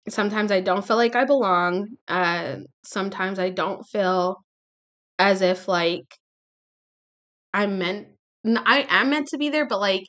sometimes 0.10 0.52
I 0.52 0.62
don't 0.62 0.86
feel 0.86 0.98
like 0.98 1.16
I 1.16 1.26
belong 1.26 1.88
uh 2.08 2.58
sometimes 2.84 3.40
I 3.40 3.50
don't 3.50 3.84
feel 3.84 4.38
as 5.18 5.42
if 5.42 5.68
like 5.68 6.06
I'm 7.54 7.80
meant 7.80 8.08
I 8.46 8.86
am 8.90 9.10
meant 9.10 9.28
to 9.30 9.38
be 9.38 9.50
there 9.50 9.68
but 9.68 9.80
like 9.80 10.04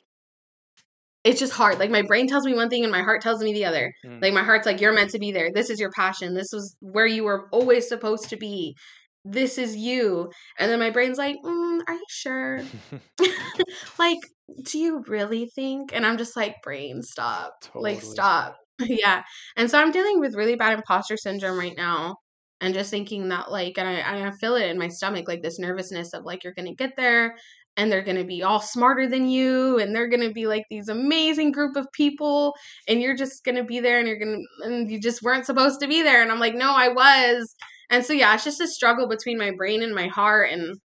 it's 1.23 1.39
just 1.39 1.53
hard. 1.53 1.77
Like 1.77 1.91
my 1.91 2.01
brain 2.01 2.27
tells 2.27 2.45
me 2.45 2.53
one 2.53 2.69
thing 2.69 2.83
and 2.83 2.91
my 2.91 3.03
heart 3.03 3.21
tells 3.21 3.43
me 3.43 3.53
the 3.53 3.65
other. 3.65 3.93
Mm. 4.05 4.21
Like 4.21 4.33
my 4.33 4.43
heart's 4.43 4.65
like, 4.65 4.81
you're 4.81 4.93
meant 4.93 5.11
to 5.11 5.19
be 5.19 5.31
there. 5.31 5.51
This 5.53 5.69
is 5.69 5.79
your 5.79 5.91
passion. 5.91 6.33
This 6.33 6.49
was 6.51 6.75
where 6.79 7.05
you 7.05 7.23
were 7.23 7.47
always 7.51 7.87
supposed 7.87 8.29
to 8.29 8.37
be. 8.37 8.75
This 9.23 9.59
is 9.59 9.75
you. 9.75 10.31
And 10.57 10.71
then 10.71 10.79
my 10.79 10.89
brain's 10.89 11.19
like, 11.19 11.35
mm, 11.45 11.79
are 11.87 11.93
you 11.93 12.05
sure? 12.09 12.63
like, 13.99 14.17
do 14.63 14.79
you 14.79 15.03
really 15.07 15.47
think? 15.53 15.93
And 15.93 16.05
I'm 16.05 16.17
just 16.17 16.35
like, 16.35 16.55
brain, 16.63 17.03
stop. 17.03 17.53
Like, 17.75 18.01
stop. 18.01 18.57
yeah. 18.89 19.23
And 19.55 19.69
so 19.69 19.79
I'm 19.79 19.91
dealing 19.91 20.19
with 20.19 20.35
really 20.35 20.55
bad 20.55 20.73
imposter 20.73 21.17
syndrome 21.17 21.57
right 21.59 21.75
now. 21.77 22.15
And 22.63 22.75
just 22.75 22.91
thinking 22.91 23.29
that, 23.29 23.51
like, 23.51 23.77
and 23.79 23.87
I, 23.87 24.27
I 24.27 24.31
feel 24.33 24.55
it 24.55 24.69
in 24.69 24.77
my 24.77 24.87
stomach, 24.87 25.27
like 25.27 25.41
this 25.41 25.57
nervousness 25.57 26.13
of 26.13 26.25
like, 26.25 26.43
you're 26.43 26.53
going 26.53 26.67
to 26.67 26.75
get 26.75 26.95
there 26.95 27.35
and 27.77 27.91
they're 27.91 28.03
going 28.03 28.17
to 28.17 28.23
be 28.23 28.43
all 28.43 28.59
smarter 28.59 29.07
than 29.07 29.27
you 29.29 29.79
and 29.79 29.95
they're 29.95 30.09
going 30.09 30.21
to 30.21 30.33
be 30.33 30.45
like 30.45 30.65
these 30.69 30.89
amazing 30.89 31.51
group 31.51 31.75
of 31.75 31.87
people 31.93 32.53
and 32.87 33.01
you're 33.01 33.15
just 33.15 33.43
going 33.43 33.55
to 33.55 33.63
be 33.63 33.79
there 33.79 33.97
and 33.97 34.07
you're 34.07 34.19
going 34.19 34.45
to 34.63 34.67
and 34.67 34.91
you 34.91 34.99
just 34.99 35.23
weren't 35.23 35.45
supposed 35.45 35.79
to 35.79 35.87
be 35.87 36.01
there 36.03 36.21
and 36.21 36.31
I'm 36.31 36.39
like 36.39 36.53
no 36.53 36.71
I 36.75 36.89
was 36.89 37.55
and 37.89 38.05
so 38.05 38.13
yeah 38.13 38.33
it's 38.35 38.43
just 38.43 38.61
a 38.61 38.67
struggle 38.67 39.07
between 39.07 39.37
my 39.37 39.51
brain 39.57 39.81
and 39.83 39.95
my 39.95 40.07
heart 40.07 40.51
and 40.51 40.75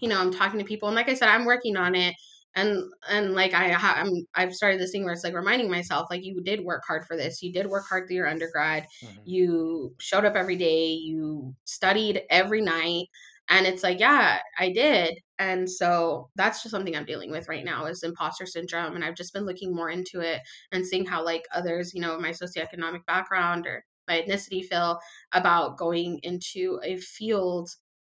you 0.00 0.08
know 0.08 0.20
I'm 0.20 0.32
talking 0.32 0.58
to 0.58 0.64
people 0.64 0.88
and 0.88 0.96
like 0.96 1.08
I 1.08 1.14
said 1.14 1.28
I'm 1.28 1.44
working 1.44 1.76
on 1.76 1.94
it 1.94 2.14
and 2.56 2.82
and 3.08 3.34
like 3.34 3.54
I 3.54 3.70
ha- 3.72 3.96
I'm 3.98 4.12
I've 4.34 4.54
started 4.54 4.80
this 4.80 4.90
thing 4.92 5.04
where 5.04 5.12
it's 5.12 5.24
like 5.24 5.34
reminding 5.34 5.70
myself 5.70 6.08
like 6.10 6.24
you 6.24 6.42
did 6.42 6.60
work 6.64 6.82
hard 6.86 7.04
for 7.06 7.16
this. 7.16 7.42
You 7.42 7.52
did 7.52 7.66
work 7.68 7.86
hard 7.88 8.08
through 8.08 8.16
your 8.16 8.28
undergrad. 8.28 8.86
Mhm. 9.02 9.22
you 9.24 9.94
showed 10.00 10.24
up 10.24 10.34
every 10.36 10.56
day. 10.56 10.88
You 10.92 11.54
studied 11.64 12.22
every 12.30 12.62
night. 12.62 13.06
And 13.48 13.66
it's 13.66 13.82
like 13.84 14.00
yeah 14.00 14.40
i 14.58 14.70
did. 14.72 15.18
And 15.38 15.70
so 15.70 16.30
that's 16.36 16.62
just 16.62 16.70
something 16.72 16.96
i'm 16.96 17.04
dealing 17.04 17.30
with 17.30 17.48
right 17.48 17.64
now 17.64 17.86
is 17.86 18.02
imposter 18.02 18.46
syndrome 18.46 18.94
and 18.96 19.04
i've 19.04 19.14
just 19.14 19.34
been 19.34 19.44
looking 19.44 19.74
more 19.74 19.90
into 19.90 20.20
it 20.20 20.40
and 20.72 20.86
seeing 20.86 21.04
how 21.06 21.22
like 21.24 21.44
others 21.54 21.92
you 21.94 22.00
know 22.00 22.18
my 22.18 22.30
socioeconomic 22.30 23.04
background 23.06 23.66
or 23.66 23.84
my 24.08 24.22
ethnicity 24.22 24.64
feel 24.64 24.98
about 25.32 25.76
going 25.76 26.18
into 26.22 26.80
a 26.84 26.96
field 26.96 27.68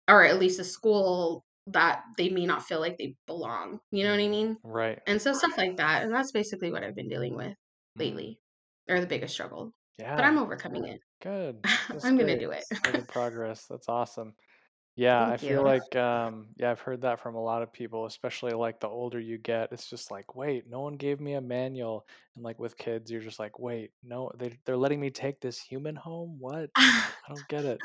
or 0.08 0.23
at 0.23 0.39
least 0.39 0.60
a 0.60 0.63
school 0.63 1.43
that 1.67 2.03
they 2.17 2.30
may 2.30 2.45
not 2.45 2.63
feel 2.63 2.80
like 2.80 2.97
they 2.97 3.15
belong 3.27 3.80
you 3.91 4.03
know 4.03 4.12
what 4.12 4.19
i 4.19 4.27
mean 4.27 4.58
Right. 4.63 5.01
and 5.06 5.21
so 5.21 5.34
stuff 5.34 5.58
like 5.58 5.77
that 5.77 6.03
and 6.03 6.13
that's 6.13 6.32
basically 6.32 6.71
what 6.71 6.84
i've 6.84 6.95
been 6.95 7.10
dealing 7.10 7.36
with 7.36 7.56
Mm. 7.97 7.99
lately 7.99 8.39
or 8.89 8.99
the 8.99 9.08
biggest 9.08 9.34
struggle 9.34 9.73
Yeah. 9.97 10.15
but 10.15 10.25
i'm 10.25 10.38
overcoming 10.38 10.86
it 10.86 11.01
Good. 11.21 11.65
I'm 12.03 12.17
gonna 12.17 12.38
do 12.39 12.51
it 12.51 12.65
progress. 13.08 13.67
That's 13.67 13.89
awesome. 13.89 14.36
Yeah, 14.95 15.27
I 15.27 15.38
thank 15.38 15.39
feel 15.39 15.63
you 15.63 15.63
like 15.63 15.95
um 15.95 16.53
yeah, 16.58 16.71
I've 16.71 16.82
heard 16.82 17.01
that 17.01 17.19
from 17.21 17.36
a 17.36 17.43
lot 17.43 17.63
of 17.63 17.73
people, 17.73 18.06
especially 18.08 18.53
like 18.53 18.80
the 18.82 18.89
older 18.89 19.19
you 19.19 19.38
get. 19.39 19.73
It's 19.73 19.89
just 19.89 20.12
like, 20.12 20.36
wait, 20.36 20.67
no 20.67 20.82
one 20.82 20.95
gave 20.97 21.19
me 21.21 21.34
a 21.36 21.41
manual. 21.41 22.08
And 22.36 22.43
like 22.45 22.60
with 22.60 22.77
kids, 22.77 23.12
you're 23.12 23.21
just 23.21 23.39
like, 23.39 23.60
wait, 23.60 23.93
no, 24.03 24.32
they 24.38 24.58
they're 24.65 24.77
letting 24.77 24.99
me 25.01 25.12
take 25.12 25.41
this 25.41 25.62
human 25.62 25.95
home? 25.97 26.39
What? 26.39 26.71
I 27.25 27.30
don't 27.30 27.47
get 27.47 27.65
it. 27.65 27.84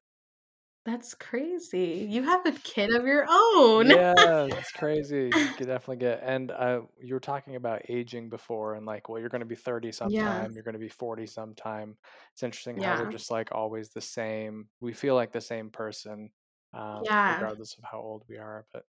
That's 0.86 1.16
crazy. 1.16 2.08
You 2.10 2.24
have 2.24 2.46
a 2.46 2.54
kid 2.54 2.96
of 2.96 3.06
your 3.08 3.28
own. 3.30 3.92
Yeah, 3.94 4.14
it's 4.58 4.72
crazy. 4.72 5.38
You 5.44 5.54
could 5.54 5.68
definitely 5.68 5.98
get 5.98 6.22
and 6.24 6.52
uh 6.52 6.82
you 7.00 7.14
were 7.14 7.20
talking 7.20 7.56
about 7.56 7.90
aging 7.90 8.30
before 8.30 8.74
and 8.76 8.86
like, 8.86 9.08
well, 9.10 9.20
you're 9.20 9.30
gonna 9.30 9.46
be 9.46 9.56
30 9.56 9.92
Yeah. 10.02 10.48
sometime, 10.48 10.54
you're 10.54 10.64
gonna 10.64 10.80
be 10.80 10.90
40 10.90 11.28
sometime. 11.28 11.98
It's 12.34 12.44
interesting 12.44 12.78
how 12.78 12.96
we're 12.96 13.08
Yeah. 13.08 13.10
just 13.10 13.30
like 13.30 13.52
always 13.52 13.90
the 13.90 14.02
same. 14.02 14.70
We 14.80 14.94
feel 14.94 15.16
like 15.16 15.32
the 15.32 15.42
same 15.42 15.70
person, 15.70 16.32
um, 16.74 17.10
Yeah. 17.10 17.28
regardless 17.28 17.78
of 17.78 17.84
how 17.84 18.00
old 18.00 18.24
we 18.28 18.38
are. 18.38 18.66
But 18.74 18.86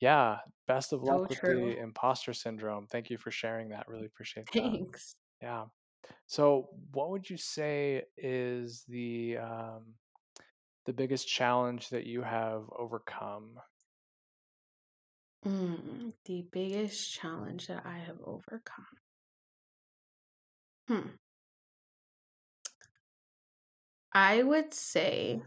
yeah, 0.00 0.40
best 0.66 0.92
of 0.92 1.02
So 1.02 1.04
luck 1.04 1.30
with 1.30 1.42
true. 1.42 1.44
the 1.44 1.78
imposter 1.78 2.34
syndrome. 2.34 2.86
Thank 2.88 3.10
you 3.10 3.18
for 3.18 3.30
sharing 3.32 3.70
that. 3.70 3.88
Really 3.88 4.06
appreciate 4.06 4.48
that. 4.54 4.78
Thanks. 4.82 5.14
Yeah. 5.42 5.66
So, 6.26 6.68
what 6.92 7.10
would 7.10 7.30
you 7.30 7.36
say 7.36 8.04
is 8.16 8.84
the 8.84 9.38
um 9.38 9.94
the 10.86 10.92
biggest 10.94 11.28
challenge 11.28 11.90
that 11.90 12.06
you 12.06 12.22
have 12.22 12.70
overcome? 12.76 13.60
Mm, 15.44 16.14
the 16.26 16.42
biggest 16.42 17.12
challenge 17.12 17.66
that 17.66 17.84
I 17.84 17.98
have 17.98 18.20
overcome. 18.20 18.86
Hmm. 20.88 21.18
I 24.12 24.42
would 24.42 24.74
say 24.74 25.40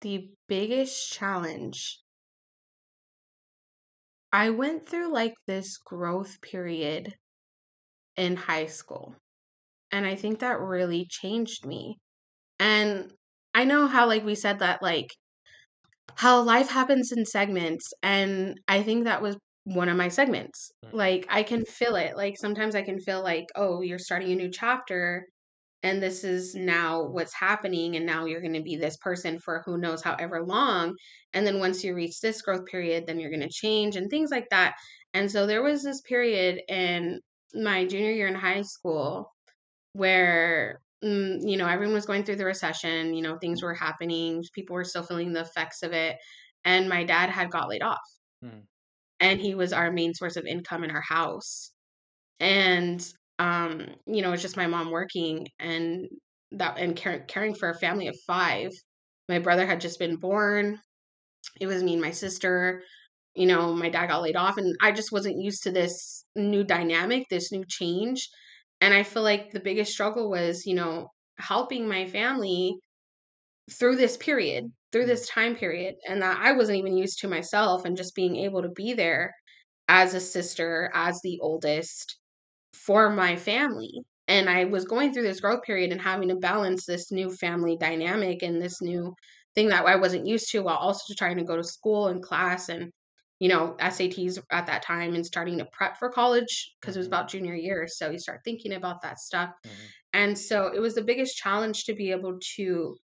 the 0.00 0.34
biggest 0.48 1.12
challenge. 1.12 2.02
I 4.32 4.50
went 4.50 4.88
through 4.88 5.12
like 5.12 5.34
this 5.46 5.78
growth 5.78 6.40
period 6.40 7.18
in 8.16 8.36
high 8.36 8.66
school, 8.66 9.16
and 9.92 10.06
I 10.06 10.16
think 10.16 10.40
that 10.40 10.60
really 10.60 11.06
changed 11.10 11.66
me. 11.66 11.98
And 12.60 13.12
I 13.54 13.64
know 13.64 13.86
how, 13.88 14.06
like, 14.08 14.24
we 14.24 14.34
said 14.36 14.60
that, 14.60 14.82
like, 14.82 15.08
how 16.16 16.40
life 16.42 16.68
happens 16.70 17.12
in 17.12 17.24
segments, 17.26 17.92
and 18.02 18.58
I 18.68 18.82
think 18.82 19.04
that 19.04 19.22
was 19.22 19.36
one 19.64 19.88
of 19.88 19.96
my 19.96 20.08
segments. 20.08 20.70
Mhm. 20.82 20.92
Like, 20.92 21.26
I 21.28 21.42
can 21.42 21.64
feel 21.64 21.96
it. 21.96 22.16
Like, 22.16 22.36
sometimes 22.38 22.74
I 22.74 22.82
can 22.82 22.98
feel 23.00 23.22
like, 23.22 23.46
oh, 23.56 23.80
you're 23.82 23.98
starting 23.98 24.32
a 24.32 24.36
new 24.36 24.50
chapter, 24.50 25.26
and 25.82 26.02
this 26.02 26.24
is 26.24 26.54
now 26.54 27.04
what's 27.08 27.34
happening, 27.34 27.96
and 27.96 28.06
now 28.06 28.26
you're 28.26 28.40
going 28.42 28.54
to 28.54 28.62
be 28.62 28.76
this 28.76 28.96
person 28.98 29.38
for 29.40 29.62
who 29.66 29.78
knows 29.78 30.02
however 30.02 30.44
long. 30.44 30.96
And 31.34 31.46
then 31.46 31.60
once 31.60 31.84
you 31.84 31.94
reach 31.94 32.20
this 32.20 32.42
growth 32.42 32.66
period, 32.66 33.06
then 33.06 33.18
you're 33.20 33.30
going 33.30 33.40
to 33.42 33.50
change 33.50 33.96
and 33.96 34.10
things 34.10 34.30
like 34.30 34.48
that. 34.50 34.74
And 35.14 35.30
so 35.30 35.46
there 35.46 35.62
was 35.62 35.82
this 35.84 36.00
period 36.02 36.62
in 36.68 37.20
my 37.54 37.86
junior 37.86 38.10
year 38.12 38.26
in 38.28 38.34
high 38.34 38.62
school 38.62 39.32
where 39.92 40.80
mm, 41.04 41.38
you 41.42 41.56
know 41.56 41.68
everyone 41.68 41.94
was 41.94 42.06
going 42.06 42.24
through 42.24 42.36
the 42.36 42.44
recession 42.46 43.14
you 43.14 43.22
know 43.22 43.38
things 43.38 43.62
were 43.62 43.74
happening 43.74 44.42
people 44.54 44.74
were 44.74 44.84
still 44.84 45.02
feeling 45.04 45.32
the 45.32 45.40
effects 45.42 45.82
of 45.82 45.92
it 45.92 46.16
and 46.64 46.88
my 46.88 47.04
dad 47.04 47.30
had 47.30 47.50
got 47.50 47.68
laid 47.68 47.82
off. 47.82 48.00
Mhm. 48.42 48.66
and 49.20 49.40
he 49.40 49.54
was 49.54 49.72
our 49.72 49.90
main 49.90 50.14
source 50.14 50.36
of 50.36 50.44
income 50.46 50.84
in 50.84 50.90
our 50.90 51.02
house. 51.02 51.72
And 52.40 53.06
um 53.40 53.86
you 54.06 54.22
know 54.22 54.32
it's 54.32 54.42
just 54.42 54.56
my 54.58 54.66
mom 54.68 54.90
working 54.90 55.46
and 55.60 56.08
that 56.52 56.78
and 56.78 56.96
caring, 56.96 57.26
caring 57.26 57.54
for 57.54 57.70
a 57.70 57.78
family 57.78 58.08
of 58.08 58.16
five. 58.26 58.70
My 59.28 59.38
brother 59.40 59.66
had 59.66 59.80
just 59.80 59.98
been 59.98 60.16
born. 60.18 60.80
It 61.60 61.66
was 61.68 61.82
me 61.84 61.94
and 61.94 62.02
my 62.02 62.12
sister 62.12 62.82
you 63.36 63.46
know 63.46 63.72
my 63.74 63.88
dad 63.88 64.08
got 64.08 64.22
laid 64.22 64.36
off 64.36 64.56
and 64.58 64.74
i 64.82 64.92
just 64.92 65.12
wasn't 65.12 65.40
used 65.40 65.62
to 65.62 65.70
this 65.70 66.24
new 66.36 66.64
dynamic 66.64 67.24
this 67.30 67.52
new 67.52 67.64
change 67.68 68.28
and 68.80 68.94
i 68.94 69.02
feel 69.02 69.22
like 69.22 69.50
the 69.52 69.60
biggest 69.60 69.92
struggle 69.92 70.30
was 70.30 70.66
you 70.66 70.74
know 70.74 71.08
helping 71.38 71.88
my 71.88 72.06
family 72.06 72.76
through 73.70 73.96
this 73.96 74.16
period 74.16 74.72
through 74.92 75.04
Mhm. 75.04 75.06
this 75.08 75.28
time 75.28 75.56
period 75.56 75.94
and 76.08 76.22
that 76.22 76.38
i 76.40 76.52
wasn't 76.52 76.78
even 76.78 76.96
used 76.96 77.18
to 77.20 77.28
myself 77.28 77.84
and 77.84 77.96
just 77.96 78.14
being 78.14 78.36
able 78.36 78.62
to 78.62 78.68
be 78.68 78.92
there 78.92 79.34
as 79.88 80.14
a 80.14 80.20
sister 80.20 80.90
as 80.94 81.20
the 81.22 81.38
oldest 81.40 82.18
for 82.74 83.10
my 83.10 83.36
family 83.36 83.92
and 84.28 84.50
i 84.50 84.64
was 84.64 84.84
going 84.84 85.12
through 85.12 85.22
this 85.24 85.40
growth 85.40 85.62
period 85.64 85.92
and 85.92 86.00
having 86.00 86.28
to 86.28 86.36
balance 86.36 86.86
this 86.86 87.10
new 87.12 87.30
family 87.36 87.76
dynamic 87.78 88.42
and 88.42 88.62
this 88.62 88.80
new 88.82 89.14
thing 89.54 89.68
that 89.68 89.86
i 89.86 89.96
wasn't 89.96 90.26
used 90.26 90.50
to 90.50 90.60
while 90.62 90.76
also 90.76 91.14
trying 91.18 91.36
to 91.38 91.44
go 91.44 91.56
to 91.56 91.64
school 91.64 92.08
and 92.08 92.22
class 92.22 92.68
and 92.68 92.92
you 93.38 93.48
know 93.48 93.76
sats 93.80 94.38
at 94.50 94.66
that 94.66 94.82
time 94.82 95.14
and 95.14 95.26
starting 95.26 95.58
to 95.58 95.66
prep 95.72 95.96
for 95.98 96.10
college 96.10 96.74
because 96.80 96.96
it 96.96 97.00
was 97.00 97.06
Mhm. 97.06 97.08
about 97.08 97.28
junior 97.28 97.54
year 97.54 97.86
so 97.88 98.10
you 98.10 98.18
start 98.18 98.40
thinking 98.44 98.72
about 98.72 99.02
that 99.02 99.18
stuff 99.18 99.50
Mhm. 99.64 99.94
and 100.12 100.38
so 100.38 100.68
it 100.72 100.80
was 100.80 100.94
the 100.94 101.02
biggest 101.04 101.36
challenge 101.36 101.84
to 101.84 101.94
be 101.94 102.10
able 102.10 102.38
to 102.56 102.96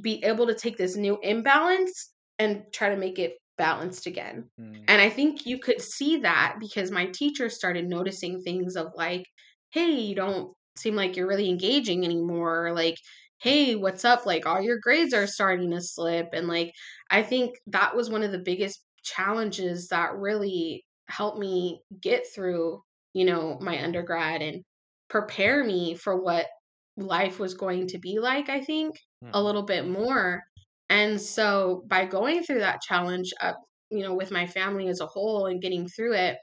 be 0.00 0.22
able 0.24 0.46
to 0.46 0.54
take 0.54 0.76
this 0.76 0.96
new 0.96 1.18
imbalance 1.22 2.14
and 2.38 2.64
try 2.72 2.88
to 2.88 2.96
make 2.96 3.18
it 3.18 3.34
balanced 3.58 4.06
again. 4.06 4.50
Mm. 4.58 4.88
And 4.88 5.00
I 5.00 5.08
think 5.10 5.46
you 5.46 5.58
could 5.58 5.80
see 5.80 6.18
that 6.18 6.56
because 6.58 6.90
my 6.90 7.06
teacher 7.06 7.48
started 7.48 7.86
noticing 7.88 8.40
things 8.40 8.76
of 8.76 8.88
like, 8.94 9.24
hey, 9.70 9.90
you 9.90 10.14
don't 10.14 10.54
seem 10.76 10.96
like 10.96 11.16
you're 11.16 11.28
really 11.28 11.48
engaging 11.48 12.04
anymore. 12.04 12.72
Like, 12.74 12.96
hey, 13.40 13.74
what's 13.76 14.04
up? 14.04 14.26
Like, 14.26 14.46
all 14.46 14.60
your 14.60 14.78
grades 14.80 15.14
are 15.14 15.26
starting 15.26 15.70
to 15.70 15.80
slip. 15.80 16.28
And 16.32 16.48
like, 16.48 16.72
I 17.10 17.22
think 17.22 17.56
that 17.66 17.94
was 17.94 18.10
one 18.10 18.22
of 18.22 18.32
the 18.32 18.38
biggest 18.38 18.84
challenges 19.02 19.88
that 19.88 20.16
really 20.16 20.84
helped 21.08 21.38
me 21.38 21.82
get 22.00 22.26
through, 22.34 22.82
you 23.14 23.24
know, 23.24 23.58
my 23.60 23.82
undergrad 23.82 24.42
and 24.42 24.64
prepare 25.08 25.64
me 25.64 25.94
for 25.94 26.20
what 26.20 26.46
life 26.96 27.38
was 27.38 27.54
going 27.54 27.86
to 27.88 27.98
be 27.98 28.18
like, 28.18 28.48
I 28.48 28.60
think 28.62 28.96
a 29.32 29.42
Mhm. 29.42 29.42
little 29.42 29.62
bit 29.64 29.86
more. 29.86 30.42
And 30.88 31.20
so 31.20 31.84
by 31.86 32.06
going 32.06 32.42
through 32.42 32.60
that 32.60 32.82
challenge 32.82 33.30
up, 33.40 33.58
you 33.90 34.02
know, 34.02 34.14
with 34.14 34.30
my 34.30 34.46
family 34.46 34.88
as 34.88 35.00
a 35.00 35.06
whole 35.06 35.46
and 35.46 35.60
getting 35.62 35.88
through 35.88 36.14
it, 36.14 36.38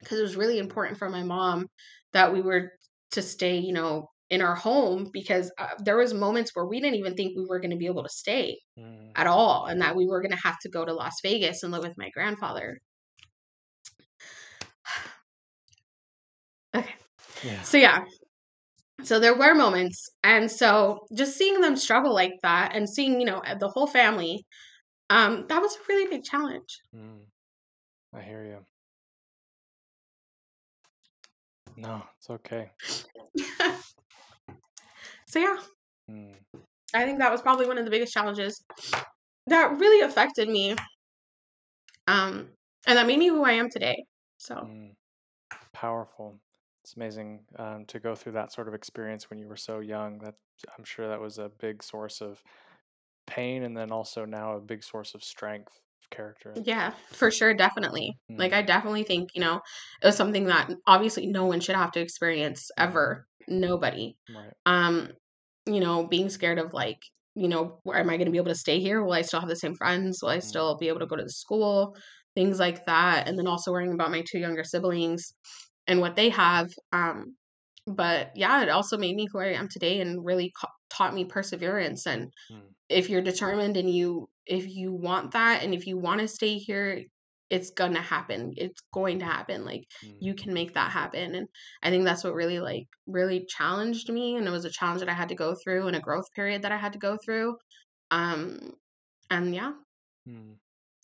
because 0.00 0.18
it 0.18 0.22
was 0.22 0.36
really 0.36 0.58
important 0.58 0.98
for 0.98 1.08
my 1.08 1.22
mom 1.22 1.66
that 2.12 2.32
we 2.32 2.40
were 2.40 2.72
to 3.12 3.22
stay, 3.22 3.58
you 3.58 3.72
know, 3.72 4.08
in 4.30 4.42
our 4.42 4.54
home 4.54 5.08
because 5.12 5.52
uh, 5.58 5.68
there 5.84 5.96
was 5.96 6.12
moments 6.12 6.50
where 6.54 6.66
we 6.66 6.80
didn't 6.80 6.96
even 6.98 7.14
think 7.14 7.36
we 7.36 7.44
were 7.46 7.60
going 7.60 7.70
to 7.70 7.76
be 7.76 7.86
able 7.86 8.02
to 8.02 8.08
stay 8.08 8.58
Mm. 8.78 9.12
at 9.14 9.26
all 9.26 9.66
and 9.66 9.80
that 9.80 9.96
we 9.96 10.06
were 10.06 10.20
going 10.20 10.32
to 10.32 10.42
have 10.42 10.58
to 10.60 10.68
go 10.68 10.84
to 10.84 10.92
Las 10.92 11.14
Vegas 11.22 11.62
and 11.62 11.72
live 11.72 11.82
with 11.82 11.96
my 11.96 12.10
grandfather. 12.10 12.78
okay. 16.76 16.94
Yeah. 17.42 17.62
So 17.62 17.78
yeah. 17.78 18.04
So 19.02 19.18
there 19.20 19.36
were 19.36 19.54
moments 19.54 20.08
and 20.24 20.50
so 20.50 21.06
just 21.16 21.36
seeing 21.36 21.60
them 21.60 21.76
struggle 21.76 22.12
like 22.14 22.32
that 22.42 22.74
and 22.74 22.88
seeing, 22.88 23.20
you 23.20 23.26
know, 23.26 23.42
the 23.60 23.68
whole 23.68 23.86
family 23.86 24.44
um 25.10 25.46
that 25.48 25.62
was 25.62 25.74
a 25.74 25.78
really 25.88 26.10
big 26.10 26.24
challenge. 26.24 26.80
Mm. 26.94 27.20
I 28.14 28.20
hear 28.22 28.44
you. 28.44 28.58
No, 31.76 32.02
it's 32.18 32.30
okay. 32.30 32.70
so 35.26 35.38
yeah, 35.40 35.56
Mm. 36.08 36.46
I 36.94 37.04
think 37.04 37.18
that 37.18 37.30
was 37.32 37.42
probably 37.42 37.66
one 37.66 37.78
of 37.78 37.84
the 37.84 37.90
biggest 37.90 38.12
challenges 38.12 38.64
that 39.48 39.78
really 39.78 40.02
affected 40.02 40.48
me. 40.48 40.76
Um 42.08 42.52
and 42.86 42.96
that 42.98 43.06
made 43.06 43.18
me 43.18 43.28
who 43.28 43.44
I 43.44 43.52
am 43.52 43.68
today. 43.70 44.04
So 44.38 44.56
Mm. 44.62 44.96
Powerful. 45.72 46.40
It's 46.84 46.96
amazing 46.96 47.46
um, 47.56 47.86
to 47.86 48.00
go 48.00 48.14
through 48.16 48.32
that 48.34 48.52
sort 48.52 48.68
of 48.68 48.74
experience 48.74 49.30
when 49.30 49.38
you 49.38 49.48
were 49.48 49.56
so 49.56 49.80
young. 49.80 50.18
That 50.20 50.36
I'm 50.78 50.84
sure 50.84 51.08
that 51.08 51.20
was 51.20 51.38
a 51.38 51.50
big 51.50 51.82
source 51.82 52.22
of 52.22 52.42
pain, 53.26 53.64
and 53.64 53.76
then 53.76 53.92
also 53.92 54.24
now 54.26 54.56
a 54.56 54.60
big 54.60 54.84
source 54.84 55.14
of 55.14 55.24
strength 55.24 55.80
character. 56.10 56.64
Yeah, 56.64 56.94
for 57.12 57.30
sure, 57.30 57.54
definitely. 57.54 58.18
Like 58.38 58.52
I 58.52 58.62
Mm. 58.62 58.62
definitely 58.62 59.04
think, 59.04 59.30
you 59.34 59.40
know, 59.40 59.56
it 60.02 60.06
was 60.06 60.16
something 60.16 60.44
that 60.46 60.70
obviously 60.86 61.26
no 61.26 61.44
one 61.46 61.60
should 61.60 61.76
have 61.76 61.92
to 61.92 62.00
experience 62.00 62.70
Mhm. 62.78 62.78
ever. 62.78 63.26
Nobody. 63.48 64.16
Right. 64.28 64.56
Um, 64.64 65.12
you 65.66 65.80
know, 65.80 66.06
being 66.06 66.28
scared 66.28 66.58
of 66.58 66.72
like, 66.72 66.98
you 67.34 67.48
know, 67.48 67.80
where 67.84 67.98
am 67.98 68.08
I 68.10 68.16
going 68.16 68.26
to 68.26 68.32
be 68.32 68.38
able 68.38 68.48
to 68.52 68.54
stay 68.54 68.80
here? 68.80 69.02
Will 69.02 69.12
I 69.12 69.22
still 69.22 69.40
have 69.40 69.48
the 69.48 69.56
same 69.56 69.74
friends? 69.74 70.20
Will 70.22 70.30
I 70.30 70.38
Mm. 70.42 70.56
still 70.56 70.76
be 70.76 70.88
able 70.88 71.00
to 71.00 71.06
go 71.06 71.16
to 71.16 71.22
the 71.22 71.30
school? 71.30 71.96
Things 72.34 72.58
like 72.58 72.84
that. 72.86 73.28
And 73.28 73.38
then 73.38 73.46
also 73.46 73.72
worrying 73.72 73.92
about 73.92 74.10
my 74.10 74.22
two 74.28 74.38
younger 74.38 74.64
siblings 74.64 75.34
and 75.86 76.00
what 76.00 76.16
they 76.16 76.28
have. 76.30 76.68
Um, 76.92 77.36
but 77.86 78.32
yeah, 78.36 78.62
it 78.62 78.68
also 78.68 78.98
made 78.98 79.16
me 79.16 79.28
who 79.30 79.38
I 79.40 79.48
am 79.54 79.68
today 79.68 80.00
and 80.00 80.24
really 80.24 80.52
ca- 80.60 80.68
taught 80.90 81.14
me 81.14 81.24
perseverance 81.24 82.06
and 82.06 82.32
Mm. 82.50 82.74
if 82.88 83.10
you're 83.10 83.22
determined 83.22 83.76
and 83.76 83.90
you 83.90 84.28
if 84.46 84.68
you 84.68 84.92
want 84.92 85.32
that 85.32 85.62
and 85.62 85.74
if 85.74 85.86
you 85.86 85.98
want 85.98 86.20
to 86.20 86.28
stay 86.28 86.58
here 86.58 87.02
it's 87.50 87.70
gonna 87.70 88.00
happen 88.02 88.52
it's 88.56 88.80
going 88.92 89.18
to 89.18 89.24
happen 89.24 89.64
like 89.64 89.84
Mm. 90.02 90.20
you 90.20 90.34
can 90.34 90.52
make 90.52 90.74
that 90.74 90.90
happen 90.90 91.34
and 91.34 91.48
i 91.82 91.90
think 91.90 92.04
that's 92.04 92.24
what 92.24 92.34
really 92.34 92.58
like 92.60 92.86
really 93.06 93.44
challenged 93.46 94.10
me 94.10 94.36
and 94.36 94.46
it 94.46 94.50
was 94.50 94.64
a 94.64 94.70
challenge 94.70 95.00
that 95.00 95.08
i 95.08 95.14
had 95.14 95.28
to 95.28 95.34
go 95.34 95.54
through 95.62 95.86
and 95.86 95.96
a 95.96 96.00
growth 96.00 96.26
period 96.34 96.62
that 96.62 96.72
i 96.72 96.76
had 96.76 96.92
to 96.92 96.98
go 96.98 97.16
through 97.24 97.56
um 98.12 98.72
and 99.30 99.54
yeah 99.54 99.74
Mm. 100.28 100.58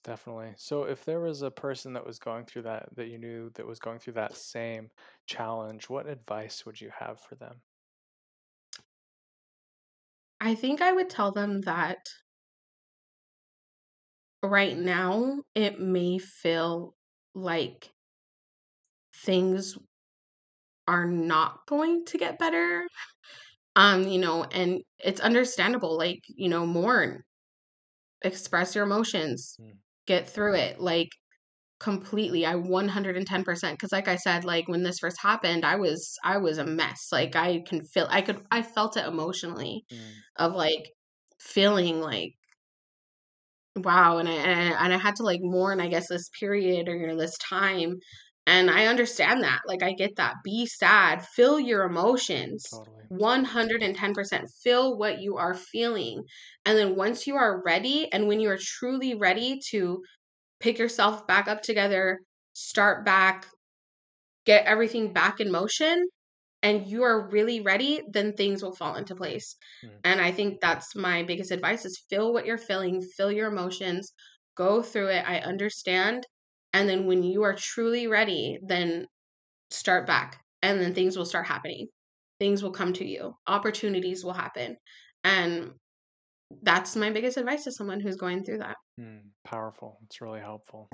Definitely. 0.05 0.55
So, 0.57 0.83
if 0.85 1.05
there 1.05 1.21
was 1.21 1.43
a 1.43 1.51
person 1.51 1.93
that 1.93 2.05
was 2.05 2.19
going 2.19 2.45
through 2.45 2.63
that, 2.63 2.89
that 2.97 3.07
you 3.09 3.19
knew 3.19 3.51
that 3.51 3.67
was 3.67 3.79
going 3.79 4.01
through 4.01 4.15
that 4.15 4.37
same 4.37 4.91
challenge, 5.27 5.89
what 5.89 6.09
advice 6.09 6.67
would 6.67 6.81
you 6.81 6.91
have 6.91 7.21
for 7.21 7.37
them? 7.37 7.63
i 10.41 10.55
think 10.55 10.81
i 10.83 10.93
would 10.93 11.09
tell 11.11 11.33
them 11.33 11.61
that 11.63 11.99
right 14.43 14.77
now 14.77 15.43
it 15.55 15.81
may 15.81 16.19
feel 16.19 16.97
like 17.35 17.93
things 19.15 19.79
are 20.89 21.07
not 21.07 21.67
going 21.67 22.05
to 22.07 22.19
get 22.19 22.39
better 22.39 22.87
um 23.77 24.09
you 24.09 24.19
know 24.21 24.45
and 24.45 24.83
it's 25.01 25.21
understandable 25.21 25.97
like 25.99 26.21
you 26.29 26.49
know 26.49 26.67
mourn 26.67 27.23
express 28.23 28.75
your 28.75 28.85
emotions 28.85 29.59
Mm. 29.59 29.79
get 30.07 30.29
through 30.29 30.55
it 30.55 30.81
like 30.81 31.11
completely 31.81 32.47
i 32.47 32.55
110% 32.57 33.79
because 33.79 33.93
like 33.93 34.09
i 34.09 34.17
said 34.17 34.45
like 34.45 34.69
when 34.69 34.83
this 34.85 35.01
first 35.01 35.21
happened 35.23 35.65
i 35.65 35.77
was 35.77 36.17
i 36.25 36.37
was 36.39 36.59
a 36.59 36.67
mess 36.67 37.09
like 37.13 37.37
i 37.37 37.61
can 37.67 37.85
feel 37.85 38.07
i 38.11 38.23
could 38.23 38.45
i 38.53 38.63
felt 38.63 38.97
it 38.97 39.07
emotionally 39.07 39.85
Mm. 39.91 40.23
of 40.37 40.55
like 40.55 40.93
feeling 41.41 42.01
like 42.01 42.35
wow 43.77 44.19
and 44.19 44.29
i 44.29 44.33
and 44.33 44.75
I, 44.75 44.85
and 44.85 44.95
I 44.95 44.99
had 44.99 45.17
to 45.17 45.23
like 45.23 45.41
mourn 45.43 45.81
i 45.81 45.89
guess 45.89 46.09
this 46.09 46.29
period 46.39 46.89
or 46.89 46.97
you 46.97 47.07
know 47.07 47.17
this 47.17 47.37
time 47.39 47.99
and 48.47 48.71
i 48.71 48.87
understand 48.87 49.43
that 49.43 49.61
like 49.67 49.83
i 49.83 49.93
get 49.93 50.17
that. 50.17 50.35
Be 50.45 50.67
sad. 50.67 51.25
Feel 51.27 51.59
your 51.61 51.85
emotions. 51.85 52.65
Totally. 52.71 52.89
110% 53.11 54.45
feel 54.63 54.97
what 54.97 55.21
you 55.21 55.37
are 55.37 55.55
feeling 55.55 56.25
and 56.65 56.79
then 56.79 56.97
once 56.97 57.27
you 57.27 57.37
are 57.37 57.63
ready 57.65 58.11
and 58.13 58.27
when 58.27 58.41
you 58.41 58.49
are 58.49 58.59
truly 58.59 59.15
ready 59.15 59.61
to 59.71 60.03
pick 60.61 60.79
yourself 60.79 61.27
back 61.27 61.47
up 61.47 61.61
together 61.63 62.21
start 62.55 63.05
back 63.05 63.47
get 64.47 64.65
everything 64.65 65.13
back 65.13 65.41
in 65.41 65.51
motion 65.51 66.07
and 66.63 66.87
you 66.87 67.03
are 67.03 67.29
really 67.31 67.61
ready 67.61 68.03
then 68.11 68.33
things 68.35 68.63
will 68.63 68.75
fall 68.75 68.95
into 68.97 69.15
place 69.15 69.57
Mm. 69.85 69.91
and 70.05 70.21
i 70.21 70.31
think 70.33 70.61
that's 70.61 70.95
my 70.95 71.23
biggest 71.23 71.51
advice 71.51 71.85
is 71.85 72.05
feel 72.09 72.33
what 72.33 72.47
you're 72.47 72.59
feeling 72.59 73.01
feel 73.17 73.33
your 73.33 73.49
emotions 73.49 74.13
go 74.57 74.83
through 74.83 75.09
it 75.09 75.25
i 75.27 75.39
understand 75.39 76.27
and 76.73 76.89
then 76.89 77.07
when 77.07 77.23
you 77.23 77.43
are 77.43 77.55
truly 77.55 78.07
ready 78.07 78.59
then 78.67 79.07
start 79.71 80.07
back 80.07 80.41
and 80.63 80.81
then 80.81 80.95
things 80.95 81.17
will 81.17 81.25
start 81.25 81.47
happening 81.47 81.89
things 82.39 82.63
will 82.63 82.73
come 82.73 82.93
to 82.93 83.05
you 83.07 83.35
opportunities 83.47 84.25
will 84.25 84.33
happen 84.33 84.77
and 85.25 85.73
that's 86.63 86.97
my 86.97 87.11
biggest 87.11 87.37
advice 87.37 87.65
to 87.65 87.73
someone 87.73 88.01
who's 88.01 88.17
going 88.17 88.45
through 88.45 88.59
that 88.59 88.77
Mm. 89.01 89.31
Powerful. 89.45 89.99
It's 90.05 90.21
really 90.21 90.41
helpful. 90.41 90.91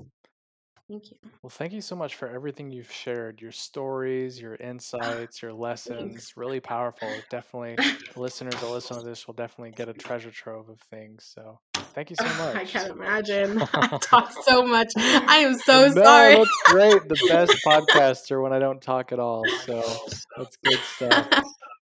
Thank 0.88 1.10
you 1.10 1.16
Well, 1.42 1.50
thank 1.50 1.72
you 1.72 1.80
so 1.80 1.94
much 1.94 2.16
for 2.16 2.28
everything 2.28 2.72
you've 2.72 2.90
shared 2.90 3.40
your 3.40 3.52
stories, 3.52 4.40
your 4.40 4.56
insights, 4.56 5.40
your 5.40 5.52
lessons. 5.52 6.32
Really 6.36 6.58
powerful. 6.60 7.24
Definitely, 7.30 7.80
the 8.12 8.20
listeners 8.20 8.60
that 8.60 8.66
listen 8.66 8.96
to 8.96 9.04
this 9.08 9.26
will 9.26 9.34
definitely 9.34 9.70
get 9.70 9.88
a 9.88 9.94
treasure 9.94 10.32
trove 10.32 10.68
of 10.68 10.80
things. 10.80 11.24
So, 11.32 11.60
thank 11.94 12.10
you 12.10 12.16
so 12.16 12.34
much. 12.34 12.56
I 12.56 12.64
can't 12.64 12.90
imagine. 12.90 13.60
I 13.74 13.88
talk 14.00 14.30
so 14.48 14.66
much. 14.66 14.88
I 14.98 15.38
am 15.38 15.54
so 15.54 15.88
no, 15.88 15.94
sorry. 15.94 16.34
that's 16.34 16.56
great. 16.66 17.08
The 17.08 17.16
best 17.28 17.56
podcaster 17.64 18.42
when 18.42 18.52
I 18.52 18.58
don't 18.58 18.82
talk 18.82 19.12
at 19.12 19.20
all. 19.20 19.48
So, 19.48 19.98
that's 20.36 20.56
good 20.56 20.84
stuff. 20.84 21.28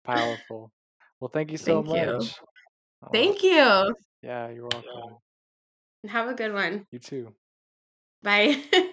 Powerful. 0.05 0.71
Well, 1.21 1.29
thank 1.29 1.51
you 1.51 1.59
so 1.59 1.83
Thank 1.83 1.95
you. 1.95 2.19
much. 2.19 2.35
Uh, 3.03 3.09
Thank 3.13 3.43
you. 3.43 3.95
yeah, 4.23 4.51
you're 4.51 4.69
welcome. 4.71 5.19
Have 6.09 6.29
a 6.29 6.35
good 6.35 6.53
one. 6.55 6.87
You 6.91 6.99
too. 6.99 7.35
Bye. 8.23 8.93